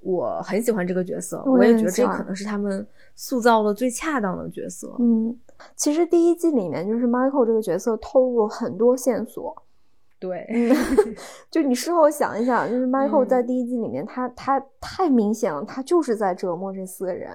[0.00, 4.94] 我很喜欢这个角色，我也觉得这可能是他们塑造的最恰当的角色。
[4.98, 5.36] 嗯。
[5.76, 9.54] 其实第一季里面，就是 Michael 这个角色透露了很多线索。
[10.22, 10.46] 对，
[11.50, 17.28] 就你事后想一想，就是 Michael 在第一季里面，他他太明显了，他就是在折磨这四个人。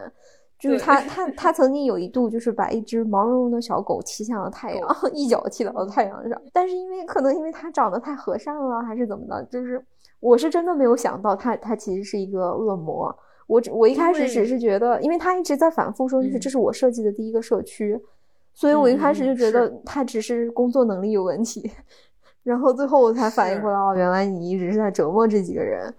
[0.59, 6.41] 就是他他他曾经有一度就是把一只毛茸茸的小狗踢向了太阳，一脚踢到了太阳上。
[6.51, 9.79] 但是因为可能因为他长得太和善了，还是怎么的，就是
[10.19, 13.15] 我是真的没有想到他他其实是一个恶魔。
[13.45, 17.99] 我只我一开始只是觉得，因为他一直在反复说，就是这是我设计的第一个社区。
[18.55, 21.71] 所以我一开始就觉得他只是工作能力有问题，
[22.47, 25.93] 然后最后我才反应过来，哦，原来你一直是在折磨这几个人。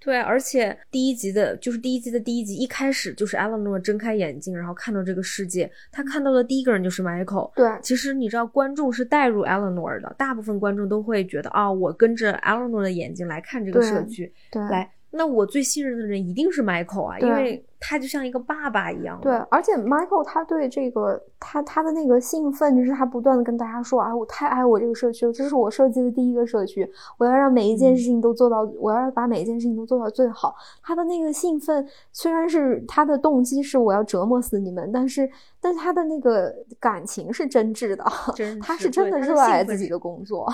[0.00, 7.52] 对，而且第一集的，就是第一集的第一集，一开始就是 Eleanor 睁开眼睛，然后看到这个世界，他看到的第一个人就是 Michael。
[7.54, 14.90] 对，其实你知道，观众是带入 Eleanor 的，大部分观众都会觉得，啊，我跟着 Eleanor 的眼睛来看这个社区，对，来。
[15.12, 19.18] 那我最信任的人一定是 Michael 啊，因为他就像一个爸爸一样。
[19.22, 26.86] 对，而且 Michael 他对这个他他的那个兴奋，就是他不断的跟大家说啊，我太爱我这个社区了，这是我设计的第一个社区，
[27.16, 30.54] 我要让每一件事情都做到，我要把每一件事情都做到最好。
[30.82, 35.30] 他的那个兴奋，虽然是他的动机是我要折磨死你们，但是
[35.60, 38.04] 但是他的那个感情是真挚的，
[38.60, 40.46] 他是真的热爱自己的工作。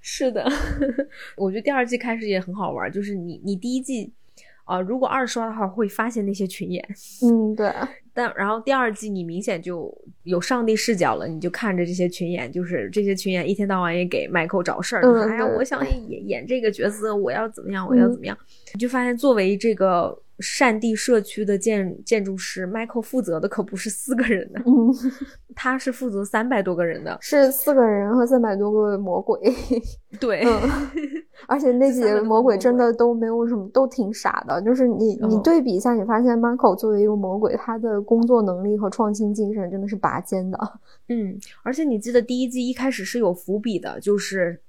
[0.00, 0.44] 是的，
[1.36, 4.12] 我觉得第二季开始也很好玩，就是你你第一季，
[4.64, 6.82] 啊，如果二刷的话会发现那些群演，
[7.22, 7.70] 嗯，对，
[8.14, 9.92] 但然后第二季你明显就
[10.22, 18.36] 有上帝视角了，你就看着这些群演，就是这些群演一天到晚也给 Michael 找事儿，就是哎呀，我想演演这个角色，我要怎么样，我要怎么样，
[18.74, 20.18] 你就发现作为这个。
[20.40, 24.92] 善地社区的建建筑师 Michael 负责的可不是四个人的，嗯，
[25.54, 29.38] 他是负责三百多个人的，是四个人和三百多个魔鬼，
[30.18, 30.42] 对，
[31.46, 34.60] 而且那几个魔鬼真的都没有什么，都挺傻的。
[34.62, 40.58] 就是你你对比一下，你发现 Michael 作为一个魔鬼，他的工作能力和创新精神真的是拔尖的。
[41.08, 44.60] 嗯，而且你记得第一季一开始是有伏笔的，就是。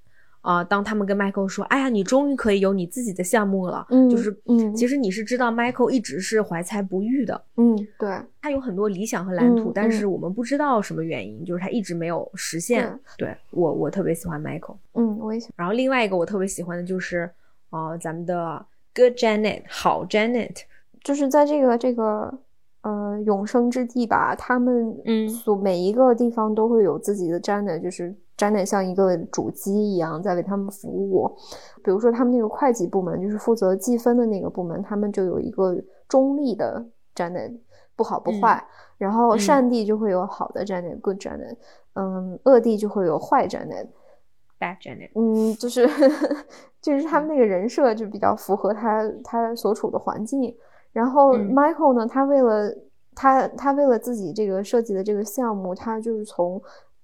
[0.42, 0.62] 啊！
[0.62, 7.42] 当他们跟 Michael 说：“哎呀，你终于可以有你自己的项目了。”嗯，就是，嗯，其实你是知道 Michael 一直是怀才不遇的。
[7.56, 12.98] 嗯，对，他有很多理想和蓝图，但是我们不知道什么原因，就是他一直没有实现。
[13.16, 14.76] 对我，我特别喜欢 Michael。
[14.94, 15.54] 嗯，我也喜欢。
[15.56, 17.30] 然后另外一个我特别喜欢的就是，
[17.70, 20.56] 啊，咱们的 Good Janet，好 Janet，
[21.02, 22.38] 就是在这个这个。
[22.84, 31.36] 呃，永生之地吧，他们嗯，所每一个地方都会有自己的 Janet，就是 Janet 像一个主机一样在为他们服务。
[31.84, 35.76] 比如说，他们那个会计部门，就是负责计分的那个部门，他们就有一个
[36.08, 37.58] 中立的 Janet，
[37.96, 38.64] 不好不坏。
[38.98, 41.56] 然后善地就会有好的 Janet，Good Janet。
[41.94, 45.10] 嗯，恶地就会有坏 Janet，Bad Janet。
[45.14, 45.88] 嗯，就是
[46.80, 50.56] 就是他们那个人设就比较符合他他所处的环境。
[50.92, 52.72] 然后 Michael 呢，他为了
[53.14, 56.62] 他他为了自己这个设计的这个项目，他就是从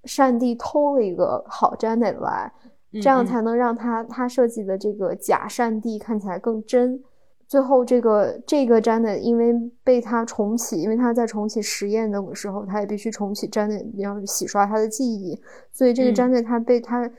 [0.09, 2.53] 善地偷了一个好 Janet 来，
[2.95, 7.01] 这样才能让他他设计的这个假善地看起来更真。
[7.47, 9.55] 最后，这个这个 Janet 因为
[9.85, 15.39] 被他重启，因为他在重启实验的时候，他也必须重启 Janet，要洗刷他的记忆，
[15.71, 17.11] 所以这个 Janet 他被他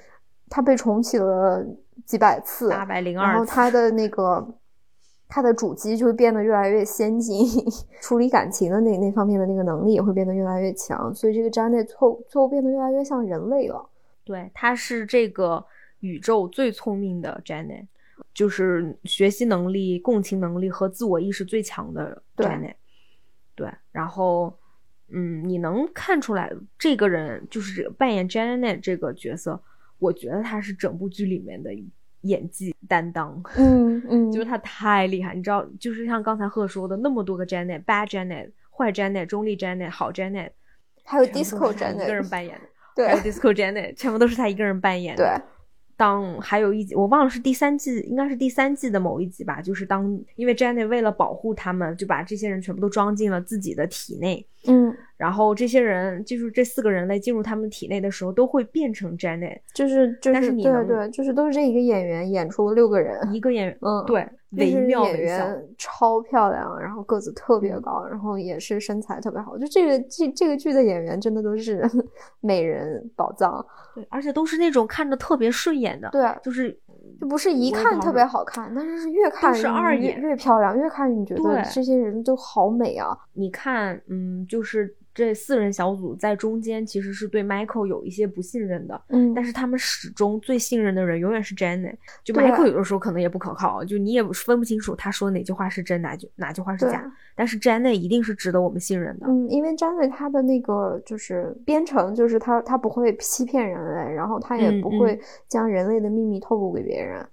[0.50, 1.66] 他被重启了
[2.06, 3.92] 几百次，八百零二，然后他的。
[3.92, 4.46] 那个
[5.30, 7.48] 他的主机就会变得越来越先进，
[8.02, 13.88] 处理感情的那那方面的那个能力也会变得越来越强，所以这个 Janet 最后最后变得越来越像人类了。
[14.26, 15.66] 对，他是这个
[16.02, 17.88] 宇宙最聪明的 Janet。
[18.34, 22.76] 就是学习能力、共情能力和自我意识最强的 Janet，
[23.56, 24.54] 对，然后，
[25.08, 29.62] 嗯，你能看出来这个人就是扮演 Janet 这个角色，
[30.00, 31.74] 我觉得他是整部剧里面的
[32.22, 40.52] 演技担当，嗯嗯， 就是他太厉害，你知道，就是像刚才贺说的那么多个 Janet，bad Janet、坏 Janet、中立 Janet、好 Janet，
[41.04, 42.66] 还有 Disco Janet，一个人扮演的，
[42.96, 45.46] 对，还有 Disco Janet，全部都是他一个人扮演的，对。
[45.98, 49.62] 当还有一集，我忘了是第三季，应该是第三季的某一集吧。
[49.62, 50.06] 就是当
[50.38, 54.48] 因为 Janet 为了保护他们，就把这些人全部都装进了自己的体内。
[54.68, 59.60] 嗯，然后这些人就是这四个人类进入他们体内的时候，都会变成 Jenny。
[59.74, 69.58] 就是就是，但是你对对，就是都是这一个演员演出了六个人，一个演员，嗯，对，惟妙演员超漂亮，然后个子特别高，然后也是身材特别好。
[69.58, 71.84] 就这个这这个剧的演员真的都是
[72.40, 73.66] 美人宝藏。
[73.94, 76.72] 对，而且都是那种看着特别顺眼的，对，就是
[77.20, 83.18] 就不是一看特别好看，但是是越看是二眼越漂亮，越看你觉得这些人都好美啊。
[83.34, 91.94] 你看，嗯，就是这四人小组在中间其实是对 Michael 有一些不信任的，嗯，但是他们始终最信任的人永远是 Jenny。
[92.24, 97.12] 就 Michael 有的时候可能也不可靠，就你也分不清楚他说哪句话是真，哪句哪句话是假。
[97.36, 107.28] 但是 Jenny 一定是值得我们信任的，嗯，因为 Jenny 他的那个就是编程，就是他他不会欺骗人类，然后他也不会将人类的秘密透露给别人。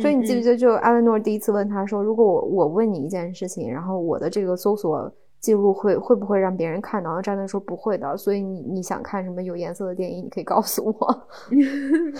[0.00, 5.12] 所以你记不记得，就阿兰诺第一次问他说：“如果我我问你一件事情，然后我的这个搜索
[5.42, 11.28] 记录会会不会让别人看到？”然后 Jenny 说：“不会的。”所以你你想看什么有颜色的电影，你可以告诉我。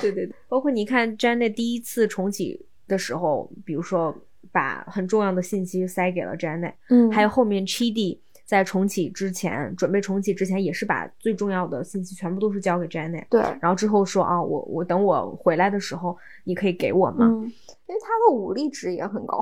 [0.03, 4.15] 对对对，包括你看 Jenny 第一次重启的时候，比如说。
[4.51, 17.25] 把很重要的信息塞给了 Janet，嗯，还有后面 Chidi 在重启之前，准备重启之前，也是把最重要的信息全部都是交给 Janet，对，然后之后说啊，我我等我回来的时候，你可以给我吗？
[17.31, 17.45] 嗯，
[17.87, 19.39] 因为他的武力值也很高。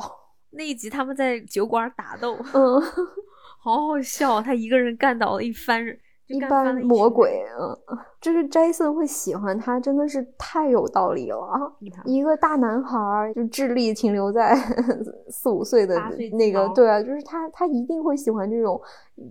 [0.51, 2.81] 那一集他们在酒馆打斗，嗯，
[3.63, 5.99] 好好笑，他一个人干倒了一番人。
[6.29, 7.77] 一般魔鬼，嗯，
[8.21, 11.77] 就是 Jason 会喜欢他，真的是太有道理了。
[12.05, 14.55] 一个大男孩，就智力停留在
[15.29, 16.01] 四五岁的
[16.39, 18.81] 那个，对啊，就是他，他一定会喜欢这种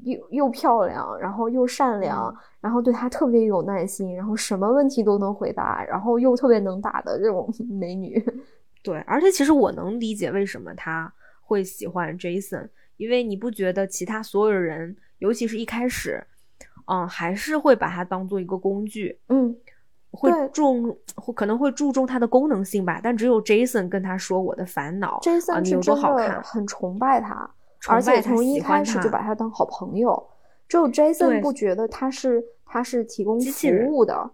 [0.03, 8.21] 又又漂亮，然后又善良，然后对他特别有耐心，然后什么问题都能回答，然后又特别能打的这种美女。
[8.84, 12.67] 对，而且其实我能理解为什么他会喜欢 Jason，
[12.99, 16.23] 因为你不觉得其他所有人，尤其是一开始。
[16.91, 19.55] 嗯，还是会把它当做一个工具，嗯，
[20.09, 20.97] 会重，
[21.35, 22.99] 可能会注重它的功能性吧。
[23.03, 27.47] 但只有 Jason 跟他说我的烦恼，Jason 是真的很崇拜他，
[27.87, 30.27] 而且从一开始就把他当好朋友。
[30.67, 34.31] 只有 Jason 不觉得他是他是提供服务的，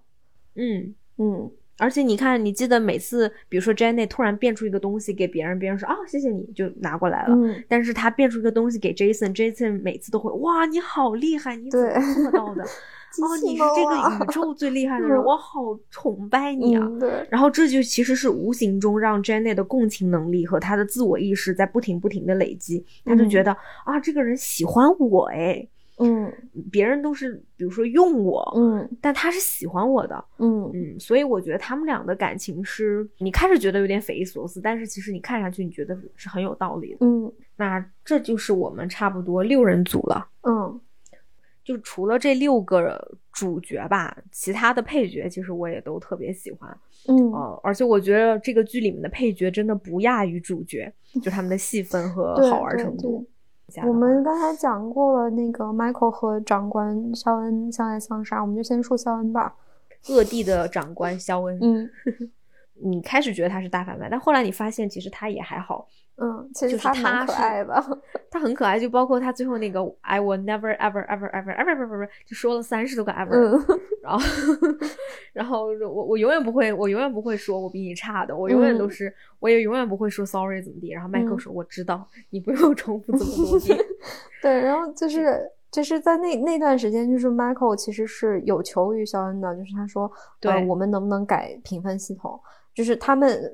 [0.56, 1.52] 嗯嗯。
[1.78, 7.36] 而且你看，你记得每次，比如说 Jenny 突然变出一个东西给别人，别人说啊谢谢你就拿过来了。
[7.36, 7.64] 嗯。
[7.68, 12.64] 但是他变出一个东西给 Jason，Jason 每次都会哇你好厉害，你怎么做到的？
[13.16, 16.86] 哦，你是这个宇宙最厉害的人，我好崇拜你啊！
[17.00, 17.26] 对。
[17.30, 23.54] 然后这就其实是无形中让 Jenny 的共情能力和她的自我意识在不停不停的累积，他就觉得
[23.86, 25.66] 啊这个人喜欢我哎。
[25.98, 26.32] 嗯，
[26.72, 37.06] 别人都是比如说用我，嗯，但他是喜欢我的，嗯嗯，所以我觉得他们俩的感情是你开始觉得有点匪夷所思，但是其实你看上去，你觉得是很有道理的。
[37.06, 40.28] 嗯，那这就是我们差不多六人组了。
[40.42, 40.80] 嗯，
[41.64, 46.78] 就除了这六个主角吧，其他的配角其实我也都特别喜欢。
[47.08, 47.32] 嗯，
[47.64, 50.92] 而且我觉得这个剧里面的配角真的不亚于主角，
[51.24, 53.26] 就他们的戏份和好玩程度。
[53.88, 59.56] 我们刚才讲过了，那个 Michael 和长官肖恩相爱相杀，我们就先说肖恩吧。
[60.08, 61.90] 各地的长官肖恩，嗯，
[62.82, 65.88] 你开始觉得他是大反派，但后来你发现其实他也还好。
[66.18, 68.00] 嗯，其实他蛮可爱的，
[68.32, 73.30] 他很可爱，就包括他最后那个 I will never ever ever ever ever ever 就说了三十多个 ever，
[74.02, 74.26] 然后
[75.34, 80.92] 然后我我永远不会，我永远不会说我比你差的，我永远都是，我也永远不会说 sorry 怎么地。
[80.94, 83.78] 然后麦克说我知道，你不用重复怎么多遍。
[84.42, 90.10] 对，然后就是就是在那那段时间，就是 Michael 其实是有求于肖恩的，就是他说，
[90.40, 92.40] 对，我们能不能改评分系统？
[92.76, 93.52] 就是他们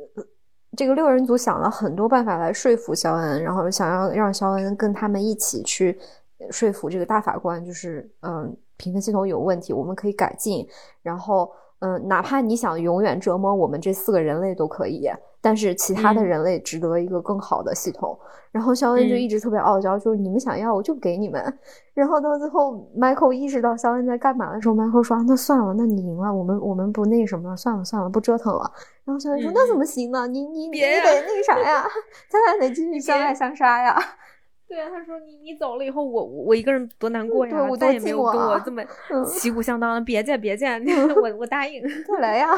[0.75, 5.97] 这个六人组想了很多办法来说服肖恩，然后想要让肖恩跟他们一起去
[6.49, 10.67] 说服这个大法官，就是嗯，评分系统有问题，我们可以改进，
[11.01, 11.49] 然后。
[11.83, 15.09] 嗯，哪怕你想永远折磨我们这四个人类都可以，
[15.41, 18.17] 但是其他的人类值得一个更好的系统。
[18.51, 21.41] 然后肖恩就一直特别傲娇，就是你们想要我就给你们。
[21.93, 28.69] 然后到最后，Michael 意识到肖恩在干嘛的时候，Michael 说：“那算了，那你赢了，我们我们不那什么了，算了算了，不折腾了。”
[29.05, 30.27] 然后肖恩说：“那怎么行呢？
[30.27, 31.87] 你你你得那个啥呀，
[32.29, 33.97] 咱俩得继续相爱相杀呀。
[34.67, 37.65] ”对啊，他说你你走了以后，我我一个人多难过呀！
[37.69, 38.83] 我再也没有跟我这么
[39.25, 40.67] 旗鼓相当的，别介别介，
[41.15, 42.49] 我我答应再来呀。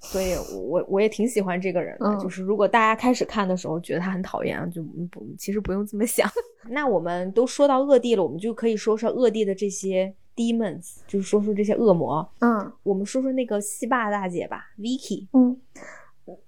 [0.00, 2.16] 所以，我我也挺喜欢这个人的。
[2.16, 6.28] 就是如果大家开始看的时候觉得他很讨厌，就不其实不用这么想。
[6.70, 12.26] 那我们都说到恶地了，我们就可以说说恶地的这些 demons，就是说说这些恶魔。
[12.40, 15.28] 嗯，我们说说那个戏霸大姐吧，Vicky。
[15.32, 15.56] 嗯。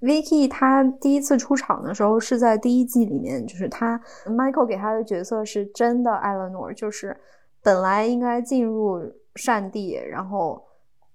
[0.01, 7.17] Vicky 她第一次出场的时候是在第一季里面，就是她 Michael 给她的角色是真的 Eleanor，就是
[7.63, 9.01] 本来应该进入
[9.35, 10.63] 善地，然后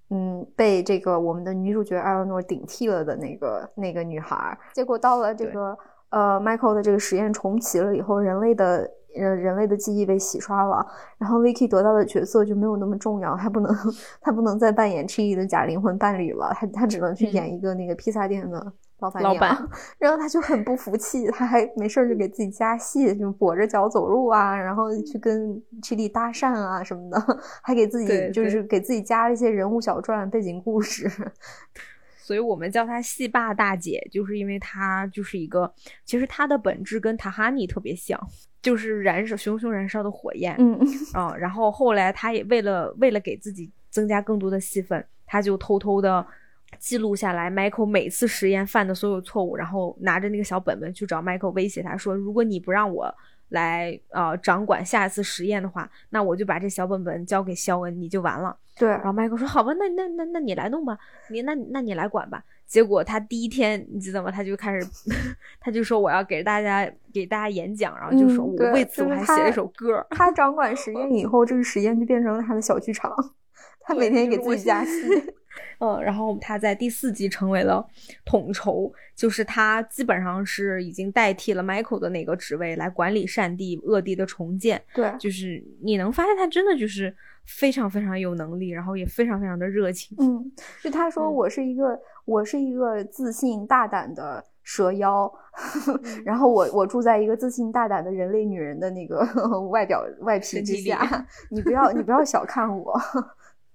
[0.09, 5.77] 嗯被这个我们的女主角 Eleanor 顶替了的那个那个女孩，结果到了这个
[6.09, 8.89] 呃 Michael 的这个实验重启了以后，人类的。
[9.15, 10.85] 呃，人类的记忆被洗刷了，
[11.17, 13.75] 然后 Vicky 得到的角色就没有那么重要，他不能，
[14.21, 19.69] 他不能再扮演 Chili 的假灵魂伴侣了，他他只能去演一个那个披萨店的老板娘。
[19.97, 31.09] 然后他就很不服气，他还没事就给自己加戏，就跛着脚走路啊，然后去跟 Chili 搭讪啊什么的， 还给自己就是给自己加了一些人物小传、背景故事。
[32.21, 38.19] 所以我们叫她戏霸大姐，就是因为她就是一个，其实她的本质跟塔哈尼特别像。
[38.67, 40.77] 就是燃烧熊熊燃烧的火焰，嗯。
[41.13, 46.25] 啊，然后后来他也为了为了给自己增加更多的戏份，他就偷偷的
[46.77, 53.13] 记录下来 Michael 每次实验犯的所有错误，然后拿着那个小本本去找 Michael 威胁他说，如果你不让我
[53.49, 58.55] 来呃掌管下一次实验的话，那我就把这小本本交给肖恩，你就完了。
[58.77, 60.97] 对，然后 Michael 说好吧，那那那那你来弄吧，
[61.29, 62.43] 你那那你来管吧。
[62.67, 64.29] 结果他第一天，你知道吗？
[64.29, 64.85] 他就开始，
[65.59, 70.05] 他就说我要给大家给大家演讲，然后就说我为此我还写了一首歌。
[70.11, 73.11] 他掌管实验以后，这个实验就变成了他的小剧场，
[73.81, 74.91] 他每天给自己加戏。
[75.79, 77.85] 嗯，然后他在第四季成为了
[78.25, 84.81] 统筹，就是他基本上是已经代替了 Michael 的那个职位来管理善地恶地的重建。
[84.93, 90.17] 对，就是你能发现他真的就是非常非常有能力，然后也非常非常的热情。
[90.19, 90.51] 嗯，
[90.83, 91.99] 就他说我是一个。
[92.27, 95.31] 我是一个自信大胆的蛇妖，
[96.25, 99.25] 然后我我住在一个自信大胆的人类女人的那个
[99.71, 102.93] 外表外皮之下， 你不要你不要小看我。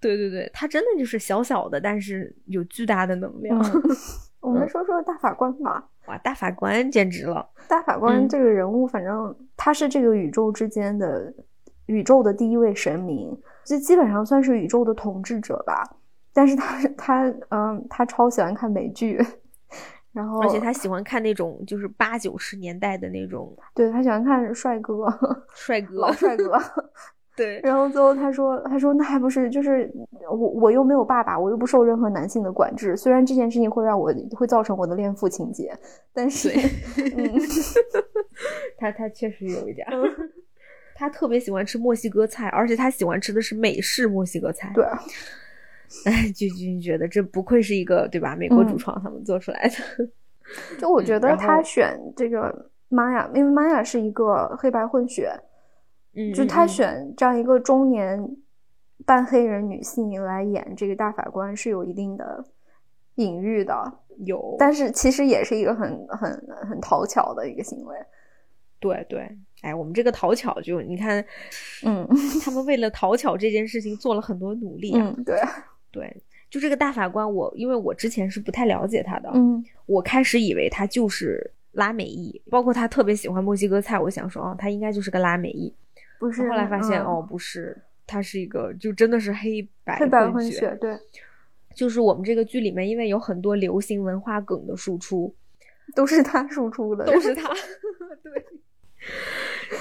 [0.03, 3.59] 对对对，他真的就是小小的，但是有巨大的能量。
[4.41, 5.89] 我们说说大法官吧。
[6.09, 7.49] 哇，大法官简直了！
[7.69, 11.33] 大法官这个人物，反正他是这个宇宙之间的
[11.87, 15.89] 宇宙的第一位神明，就基本上算是宇宙的统治者吧。
[16.33, 19.25] 但是他他嗯，他超喜欢看美剧，
[20.13, 25.07] 然后而且他喜欢看那种就是八九十年代的那种，对他喜欢看帅哥，
[25.55, 26.59] 帅哥， 老帅哥，
[27.37, 27.61] 对。
[27.63, 29.91] 然后最后他说他说那还不是就是
[30.31, 35.73] 我我又没有爸爸，我又不受任何男性的管制，虽然这件事情会让我会造成我的恋父情节，
[36.13, 36.51] 但是
[38.79, 39.87] 他他确实有一点，
[40.95, 44.85] 他特别喜欢吃墨西哥菜，而且他喜欢吃的是美式墨西哥菜，对。
[46.07, 48.35] 哎，就就觉得这不愧是一个对吧？
[48.35, 50.09] 美国主创他们做出来的。
[50.79, 55.31] 就我觉得他选这个玛雅，因为玛雅是一个黑白混血，
[56.15, 58.37] 嗯，就他选这样一个中年
[59.05, 62.45] 半黑人女性来演这个大法官是有一定的
[63.17, 66.31] 隐喻的，有，但是其实也是一个很很
[66.69, 67.97] 很讨巧的一个行为。
[68.79, 69.29] 对对，
[69.61, 71.25] 哎，我们这个讨巧就你看，
[71.85, 72.07] 嗯，
[72.45, 75.37] 他们为了讨巧这件事情做了很多努力啊，对。
[75.93, 76.11] 对，
[76.49, 85.71] 就这个大法官，我因为我之前是不太了解他的，嗯，我开始以为他就是拉美裔，包括他特别喜欢墨西哥菜，我想说哦，他应该就是个拉美裔，
[86.27, 90.97] 不是，后来发现哦，不是，他是一个就真的是黑白黑白混血，对，
[91.75, 95.35] 就是我们这个剧里面，因为有很多流行文化梗的输出，
[95.97, 97.49] 都是他输出的，都 是他，
[98.23, 98.45] 对，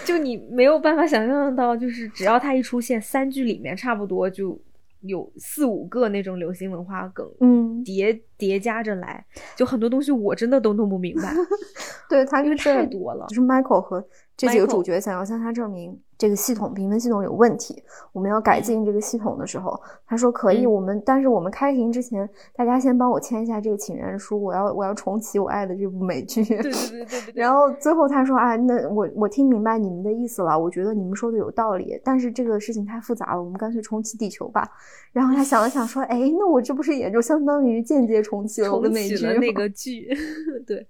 [0.04, 4.60] 就你没有办法想象到，就是只要他一出现，三剧里面差不多就。
[5.04, 9.26] 有四五个那种流行文化梗，嗯，叠叠加着来，
[9.56, 11.34] 就很多东西我真的都弄不明白。
[12.08, 14.08] 对他因为太多了，就是 Michael 和
[14.42, 26.44] 这几个主角想要向他证明这个系统评分系统有问题，我们要改进这个系统的时候，他说可以，我们但是我们开庭之前，大家先帮我签一下这个请愿书，我要我要重启我爱的这部美剧。
[26.44, 27.34] 对对对对对。
[27.36, 34.68] 然后最后他说啊，那我我听明白你们的意思了，我觉得你们说的有道理，但是这个事情太复杂了，我们干脆重启地球吧。
[35.12, 40.10] 然后他想了想说， 哎，那我这不是也就相当于间接重启了我的美剧那个剧？
[40.66, 40.88] 对。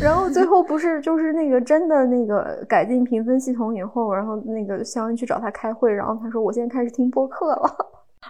[0.00, 7.76] 然后最后不是就是那个真的那个改进评分系统以后，然后那个肖恩去找他开会，然后他说我现在开始听播客了，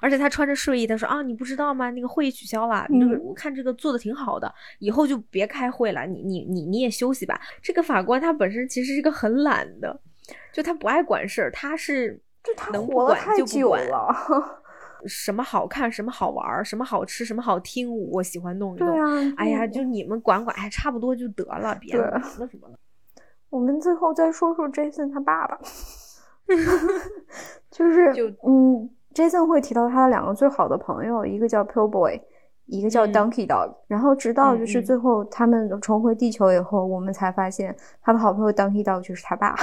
[0.00, 1.90] 而且他穿着睡衣，他说啊你不知道吗？
[1.90, 7.40] 那个会议取消了，那个我看这个做的挺好的，以后就别开会了，你你你你也休息吧。
[7.62, 10.00] 这个法官他本身其实是一个很懒的，
[10.52, 14.12] 就他不爱管事儿，他是就他能不管就不管了。
[15.06, 18.88] 什么好看，什么好玩，什么好吃，什么好听，我喜欢弄一弄。
[18.88, 22.74] 对啊，哎呀，就你们管管，哎，差不多就得了，别那什么了。
[23.50, 25.58] 我们最后再说说 Jason 他爸爸，
[27.70, 32.18] 就是就嗯，Jason 会提到他的两个最好的朋友，一个叫 Pill Boy，
[32.66, 33.74] 一个叫 Donkey Dog。
[33.88, 39.54] 然后直到就是最后他们重回地球以后，我们才发现他的好朋友 Donkey Dog 就是他爸，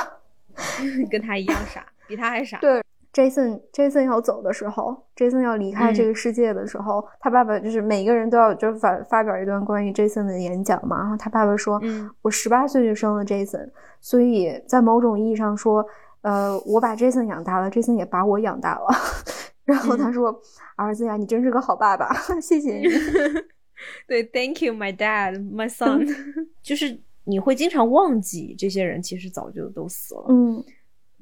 [1.09, 2.59] 跟他一样傻，比他还傻。
[2.59, 2.83] 对。
[3.11, 10.99] Jason Jason 要走的时候，Jason 要离开这个世界的时候，他爸爸就是每个人都要就发发表一段关于 Jason 的演讲嘛。
[10.99, 13.67] 然后他爸爸说：“嗯，我十八岁就生了 Jason，
[13.99, 15.83] 所以在某种意义上说，
[16.21, 18.87] 呃，我把 Jason 养大了，Jason 也把我养大了。
[19.65, 20.39] ”然后他说
[20.77, 22.87] ：“儿子呀，你真是个好爸爸， 谢谢你。
[24.07, 26.07] ”对，Thank you, my dad, my son。
[26.61, 30.25] 就是你会经常忘记这些人其实早就都死了。
[30.29, 30.63] 嗯。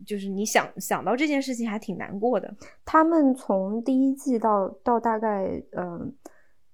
[0.06, 2.54] 就是你想想到这件事情还挺难过的。
[2.86, 6.14] 他们从第一季到到大概嗯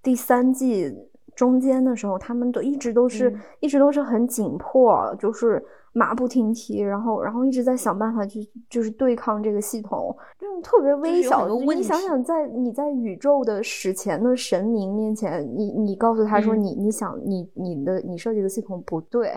[0.02, 0.94] 第三季
[1.36, 5.64] 中间的时候，他们都一直都是一直都是很紧迫，就是
[5.94, 11.56] 马不停蹄，然后然后一直在想办法去就是对抗这个系统，这种特别微小的。
[11.74, 19.32] 你想想，在你在宇宙的史前的神明面前，你你告诉他说你你想你你的你设计的系统不对。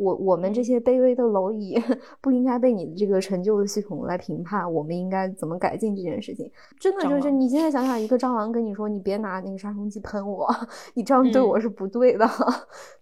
[0.00, 1.78] 我我们这些卑微的蝼蚁
[2.22, 6.50] 不应该被你的这个陈旧的系统来评判，我们应该怎么改进这件事情？
[6.80, 10.48] 真的就是你现在想想，一个蟑螂跟你说你别拿那个杀虫剂喷我，
[10.94, 12.26] 你这样对我是不对的，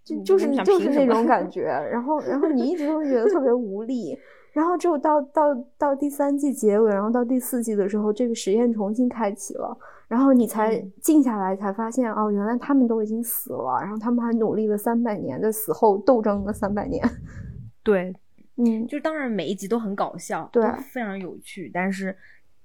[0.05, 1.63] 就就是就是那种感 觉。
[1.63, 4.19] 然后然后你一直都觉得特别无力。
[4.59, 9.79] 然后只有到到到第三季结尾，然后到第四季的时候，这个实验重新开启了，
[10.09, 17.01] 然后你才静下来，才发现哦，原来他们都已经死了，然后他们还努力了三百年，在死后斗争了三百年。
[17.85, 18.13] 对，
[18.57, 22.13] 嗯，就当然每一集都很搞笑，对，非常有趣，但是，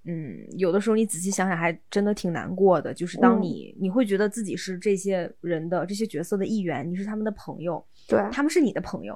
[0.06, 2.92] 嗯，有的时候你仔细想想，还真的挺难过的。
[2.92, 9.16] 就是当你你会觉得自己是这些人的这些角色的一员，你是他们的朋友，对，他们是你的朋友。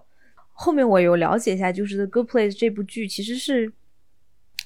[0.60, 3.72] 后面我有了解一下，就是《The Good Place》这部剧其实是，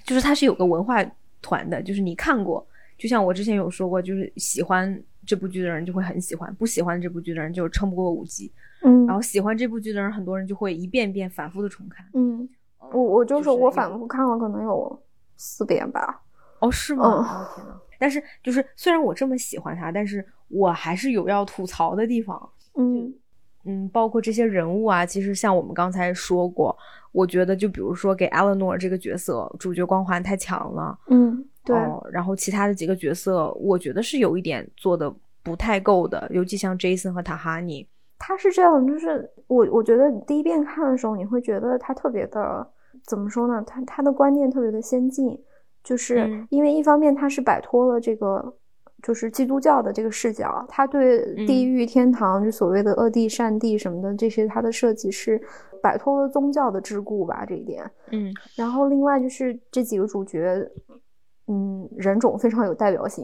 [0.05, 1.05] 就是它是有个文化
[1.41, 2.65] 团的，就是你看过，
[2.97, 8.49] 就像我之前有说过，就是喜欢这部剧的人就会很喜欢，不喜欢这部剧的人就撑不过五集。
[8.83, 12.05] 嗯，然后喜欢这部剧的人，很多人就会一遍遍反复的重看。
[12.13, 12.47] 嗯，
[12.93, 15.03] 我我就是我反复看了可能有
[15.35, 16.21] 四遍吧。
[16.59, 17.03] 哦，是吗？
[17.03, 17.77] 哦天呐。
[17.99, 22.49] 但是就是虽然我这么喜欢他，但是我还是有要吐槽的地方。
[22.75, 23.13] 嗯。
[23.65, 26.75] 嗯，包括这些人物啊，其实像我们刚才说过，
[27.11, 31.75] 我觉得就比如说给艾伦诺这个角色主角光环太强了，嗯，对。
[32.11, 35.13] 然后其他的几个角色，我觉得是有一点做的
[35.43, 42.67] 不太够的，尤其像 Jason 和塔哈尼，他是这样，就是我我觉得第一遍看的时候，你会觉得他特别的
[43.05, 43.63] 怎么说呢？
[43.65, 45.39] 他他的观念特别的先进，
[45.83, 48.53] 就是因为一方面他是摆脱了这个。
[49.01, 55.41] 就是基督教的这个视角，他对地狱、天堂，就所谓的恶地、善地什么的这些，他的设计是
[55.81, 57.83] 摆脱了宗教的桎梏吧，这一点。
[58.11, 60.69] 嗯，然后另外就是这几个主角，
[61.47, 63.23] 嗯，人种非常有代表性，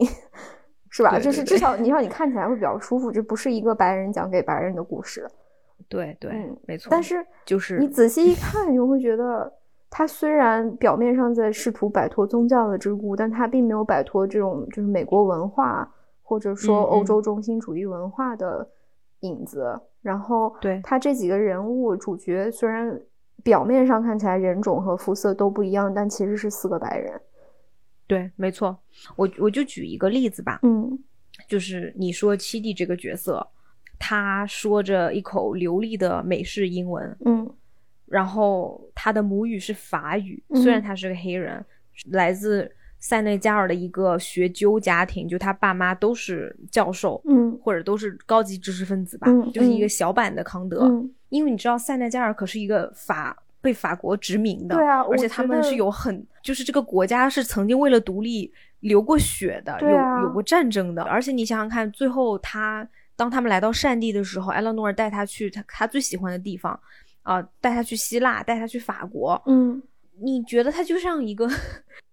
[0.90, 1.18] 是吧？
[1.18, 5.26] 就是至少你让你看起来会比较舒服，这不是一个白人讲给白人的故事。
[5.88, 6.30] 对对，
[6.66, 6.88] 没错。
[6.90, 9.52] 但是就是你仔细一看，你就会觉得。
[9.90, 15.90] 他虽然表面上在试图摆脱宗教的桎梏，但他并没有摆脱这种就是美国文化
[16.22, 18.68] 或者说欧洲中心主义文化的
[19.20, 19.80] 影子。
[20.02, 23.00] 然后，对他这几个人物主角虽然
[23.42, 27.20] 表面上看起来人种和肤色都不一样，但其实是四个白人。
[28.06, 28.78] 对，没错。
[29.16, 30.98] 我我就举一个例子吧，嗯，
[31.48, 33.46] 就是你说七弟这个角色，
[33.98, 37.50] 他说着一口流利的美式英文，嗯。
[38.08, 41.64] 然后他的母语是法语，虽然他是个黑人，
[42.10, 50.90] 来自塞内加尔的一个学究家庭，就他爸妈都是教授，嗯，或者都是高级知识分子吧，嗯，就是一个小版的康德。
[51.28, 61.02] 因为你知道塞内加尔可是一个法被法国殖民的，对啊，而且他们是有很，就是这个国家是曾经为了独立流过血的，有有过战争的。
[61.02, 66.80] 而且你想想看，最后他当他们来到善地的时候，埃勒诺尔带他去他他最喜欢的地方，
[67.28, 69.82] 啊，带他去希腊，带他去法国，嗯，
[70.20, 71.46] 你觉得他就像一个？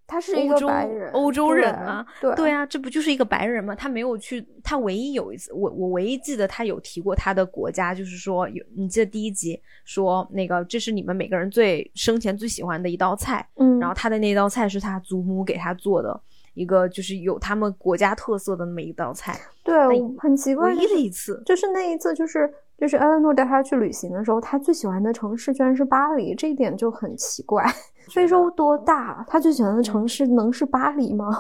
[0.08, 3.74] 他是一个白人，欧洲人啊，对对啊，这不就是一个白人吗？
[3.74, 16.22] 他没有去，他唯一有一次，我我唯一记得他有提过他的国家，就是说有，你记得第一集说那个这是你们每个人最生前最喜欢的一道菜，嗯，然后他的那道菜是他祖母给他做的
[16.54, 19.74] 一个，就是有他们国家特色的那么一道菜，对，
[20.20, 22.48] 很奇怪，唯一的一次，就是那一次，就是
[22.78, 27.66] 就是埃兰诺带他去旅行的时候，他最喜欢的城市居然是巴黎，这一点就很奇怪。
[28.14, 29.26] 非洲多大？
[29.28, 31.32] 他最喜欢的城市能是巴黎吗？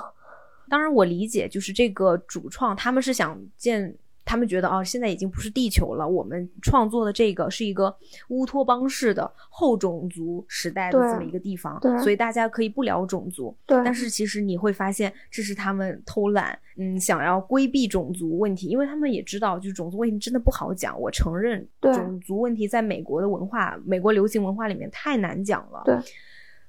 [0.69, 3.95] 当然，我理解，就是这个主创他们是想建，
[4.25, 7.95] 他们觉得啊，现在已经不是地球了，我们创作的这个是一个
[8.29, 13.55] 乌托邦式的后种族时代的这么一个地方，所以大家可以不聊种族。
[13.67, 20.99] 对，但是其实你会发现，这是他们偷懒，嗯，想要规避种族问题，因为他们也知道，就是种族问题真的不好讲。
[20.99, 25.83] 我承认，种族问题在美国的文化、美国流行文化里面太难讲了。
[25.85, 25.95] 对。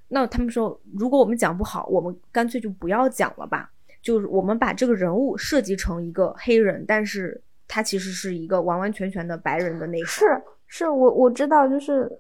[0.09, 3.73] 那他们说，如果我们讲不好，我们干脆就不要讲了吧。
[4.03, 10.27] 就是我们把这个人物设计成一个黑人，但是他其实是一个完完全全的白人的内是
[10.67, 12.11] 是，我我知道，就是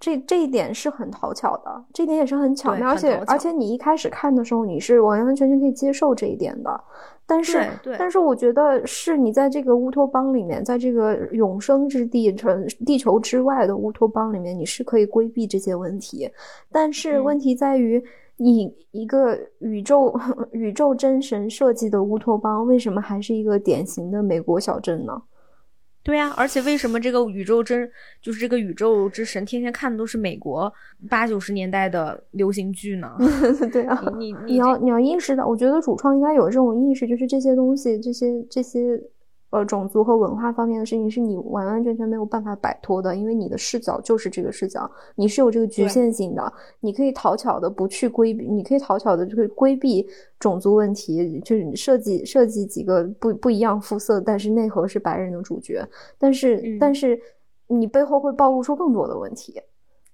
[0.00, 6.80] 这这一点是很讨巧的，这点也是很巧妙，而且而且你一开始看的时候，你是完完全全可以接受这一点的。
[7.24, 7.64] 但是，
[7.96, 16.28] 但是我觉得是你在这个乌托邦里面，在这个永生之地、成地球之外的乌托邦里面，你是可以规避这些问题。
[16.70, 18.02] 但是问题在于，你
[18.36, 20.12] 一一个宇宙
[20.52, 25.22] 宇宙真神设计的乌托邦，为什么还是一个典型的美国小镇呢？
[26.02, 27.88] 对呀，而且为什么这个宇宙真
[28.20, 30.72] 就是这个宇宙之神天天看的都是美国
[31.08, 33.16] 八九十年代的流行剧呢？
[33.72, 39.00] 对啊，你你要你要意识到，我觉得主创应该有这种意识，就是这些东西，这些这些。
[39.52, 46.52] 呃，种族和文化方面的事情是你完完全全没有办法摆脱的，因为你的视角就是这个视角，你是有这个局限性的。
[46.80, 50.08] 你可以讨巧的不去规避，你可以讨巧的就是规避
[50.40, 55.86] 种族问题，就是设计设计几个不不一样肤色，但是内核是白人的主角，
[56.18, 57.20] 但是但是
[57.66, 59.60] 你背后会暴露出更多的问题。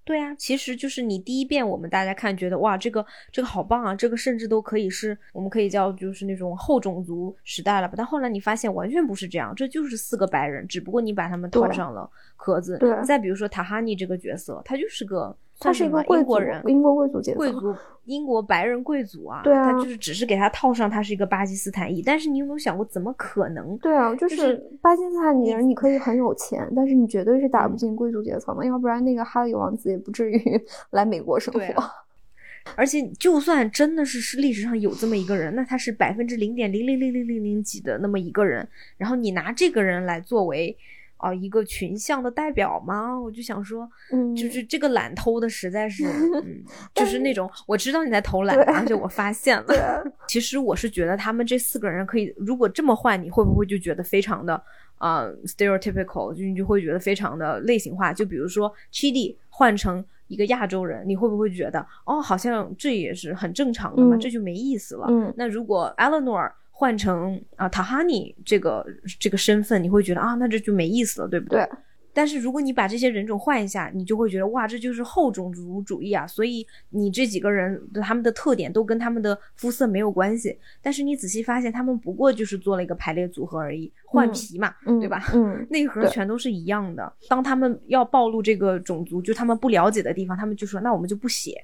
[0.08, 7.92] 对啊，其实就是你第一遍我们大家看觉得哇，这个这个好棒啊，这个甚至都可以是我们可以叫就是那种后种族时代了吧。
[7.94, 12.78] 但后来你发现完全不是这样，这就是四个白人，只不过你把他们套上了壳子。
[12.78, 15.36] 对，再比如说塔哈尼这个角色，他就是个。
[15.60, 17.74] 他是一个英国人，英国贵族阶层，贵族，
[18.06, 19.40] 英国白人贵族啊。
[19.42, 23.76] 对啊，他就是只是给他套上他是一个巴基斯坦裔，但是你有没有想过，怎么可能？
[23.78, 30.40] 对啊，就是巴基斯坦人，你可以很有钱，但是你绝对是打不进贵族阶层的，要不然那个哈里王子也不至于
[30.90, 31.60] 来美国生活。
[32.76, 40.76] 而且，就算真的是是历史上有这么一个人，那他是百分之零点零零零零零零几的那么一个人，然后你拿这个人来作为。
[41.18, 43.18] 哦，一个群像的代表吗？
[43.18, 46.62] 我就想说，嗯，就是这个懒偷的实在是，嗯，
[46.94, 50.04] 就是那种我知道你在偷懒，而且我发现了。
[50.28, 54.62] 其实我是觉得他们这四个人可以，如果这么换，你会不会就觉得非常的
[54.98, 58.12] 啊 stereotypical，就你就会觉得非常的类型化？
[58.12, 64.16] 就比如说 Chidi 换成一个亚洲人，你会不会觉得哦，好像这也是很正常的嘛？
[64.16, 65.06] 这就没意思了。
[65.10, 66.52] 嗯，那如果 Eleanor。
[66.78, 68.86] 换成啊，塔哈尼这个
[69.18, 71.68] 这个身份，你会觉得啊，那这就没意思了，对不对？
[72.12, 76.24] 但是如果你把这些人种换一下，你就会觉得哇，这就是后种族主义啊！
[76.24, 80.56] 所以你这几个人的他们的特点都跟他们的肤色没有关系。
[80.80, 85.24] 但是你仔细发现，他们不过就是做了一个排列组合而已，换皮嘛，对吧？
[85.34, 87.12] 嗯，内核全都是一样的。
[87.28, 91.60] 当他们要暴露这个种族，就他们不了解的地方，他们就说那我们就不写。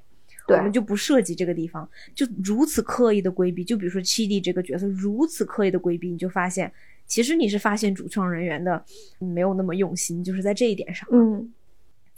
[0.48, 3.64] 我们就不涉及这个地方，就如此刻意的规避。
[3.64, 6.70] 就比如说七弟这个角色，如此刻意的规避，你就发现，
[7.06, 8.84] 其实你是发现主创人员的
[9.18, 11.08] 没有那么用心，就是在这一点上。
[11.12, 11.52] 嗯，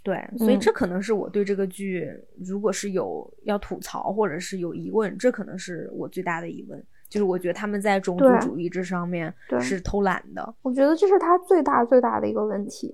[0.03, 2.11] 对，所以这可能是我对这个剧，
[2.45, 10.55] 如果是有要吐槽或者是有疑问，这可能是我最大的疑问，就是我觉得他们在种族主义这上面是偷懒的。
[10.63, 12.93] 我觉得这是他最大最大的一个问题。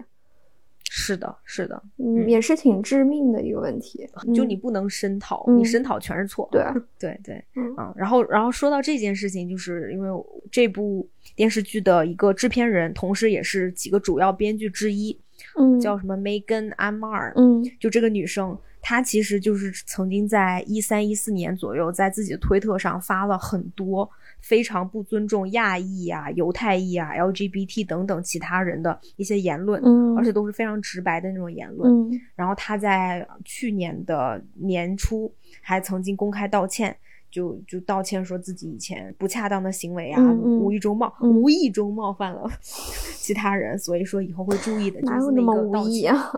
[0.95, 4.07] 是的，是的，嗯，也是挺致命的一个问题。
[4.35, 6.47] 就你不能声讨，你声讨全是错。
[6.53, 6.63] 对，
[7.01, 7.95] 对，对，嗯。
[7.97, 15.19] 然后，然后说到这件事情，就是因为这部电视剧的一个制片人，同时也是几个主要编剧之一，
[15.59, 24.11] 嗯，叫什么 Megan Amar，嗯，就这个女生，她其实就是曾经在一三一四年左右，在自己的推特上发了很多
[24.43, 31.91] 非常不尊重亚裔啊、犹太裔啊、LGBT 等等其他人的一些言论，嗯而且都是非常直白的那种言论。
[31.91, 35.33] 嗯然后他在去年的年初
[35.63, 36.95] 还曾经公开道歉，
[37.31, 42.51] 就就道歉说自己以前不恰当的行为啊，无意中冒、嗯无意中冒犯了
[43.17, 45.01] 其他人，所以说以后会注意的。
[45.03, 46.33] 哪就是这有那么无意啊？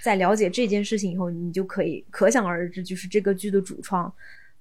[0.00, 4.10] 在了解这件事情以后，你就可以可想而知，就是这个剧的主创，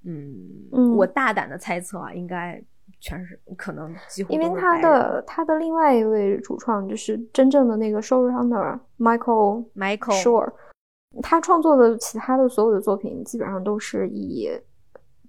[0.06, 0.36] 嗯，
[0.72, 0.95] 嗯。
[0.95, 2.61] 我大胆的猜测啊，应该
[2.99, 10.52] 全是可能几乎因为他的他的另外一位主创就是真正的那个 showrunner Michael Michael Shore，
[11.22, 14.49] 他创作的其他的所有的作品基本上都是以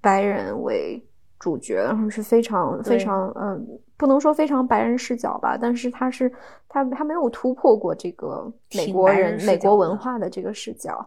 [0.00, 1.04] 白人为
[1.38, 3.66] 主角，然后是非常非常嗯，
[3.96, 6.32] 不能说非常白人视角吧，但是他是
[6.68, 11.06] 他他没有突破过这个美国人人美国文化的这个视角。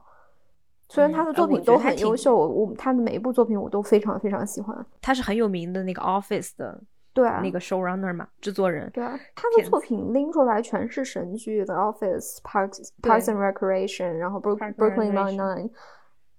[0.92, 4.86] 虽然他的作品都很优秀，我他的每一部作品我都非常非常喜欢。
[5.02, 6.78] 他是很有名的那个 Office 的，
[7.14, 8.90] 对，那个 Showrunner 嘛，制作人。
[8.94, 15.72] 对啊，他的作品拎出来全是神剧的 Office、Parks、Parks and Recreation，然后 Berkeley Nine Nine，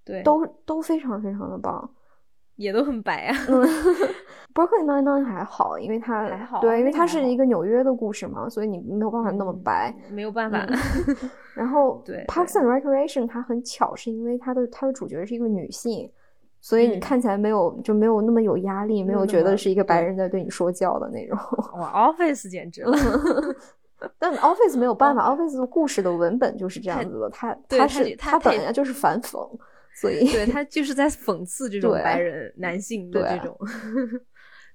[0.05, 1.89] 对，都都非常非常的棒。
[2.55, 3.37] 也都很白啊。
[3.47, 3.61] 嗯
[4.53, 9.95] ，Brooklyn Nine Nine 还好，因为它还好对，因为它是一个纽约的故事嘛，所以你没有办法那么嗯白。
[10.09, 10.65] 没有办法。
[11.55, 16.09] 然后对 Parks and Recreation 它很巧，是因为它的它的主角是一个女性。
[16.61, 21.37] 所以你嗯看起来没有就没有那么有压力，没有觉得是一个白人在对你说教的那种。
[21.77, 22.97] 哇，Office 简直了。
[24.17, 29.45] 但 Office 没有办法，Office 的故事的文本就是这样子的，它它是它本来就是反讽，
[29.95, 33.57] 所以对他就是在讽刺这种白人男性的这种。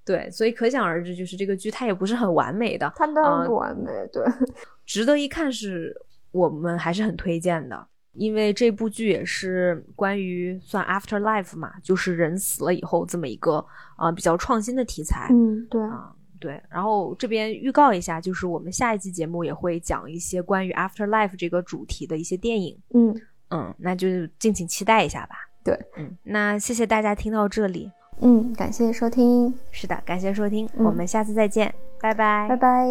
[0.05, 4.25] 对，所以可想而知，就是这个剧它也不是很完美的，它当啊然不完美，对，
[4.87, 5.95] 值得一看是
[6.31, 13.57] 我们还是很推荐的，因为这部剧也是关于算 afterlife 嘛，就是人死了以后这么一个
[13.99, 15.29] 啊、呃比较创新的题材。
[15.31, 23.15] 嗯，对，啊，对，然后这边预告一下，就是我们下一期节目也会讲一些关于 afterlife 这个主题的一些电影，嗯，
[23.51, 25.49] 嗯，那就敬请期待一下吧。
[25.65, 32.87] 对，嗯，那谢谢大家听到这里，嗯，感谢收听，是的，感谢收听，嗯我们下次再见，拜拜，拜拜。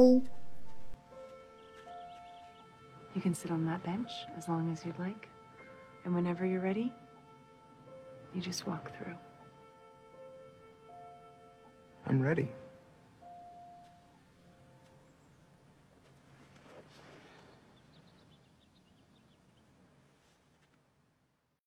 [3.13, 5.27] You can sit on that bench as long as you'd like.
[6.05, 6.91] And whenever you're ready,
[8.31, 9.15] you just walk through.
[12.05, 12.49] I'm ready.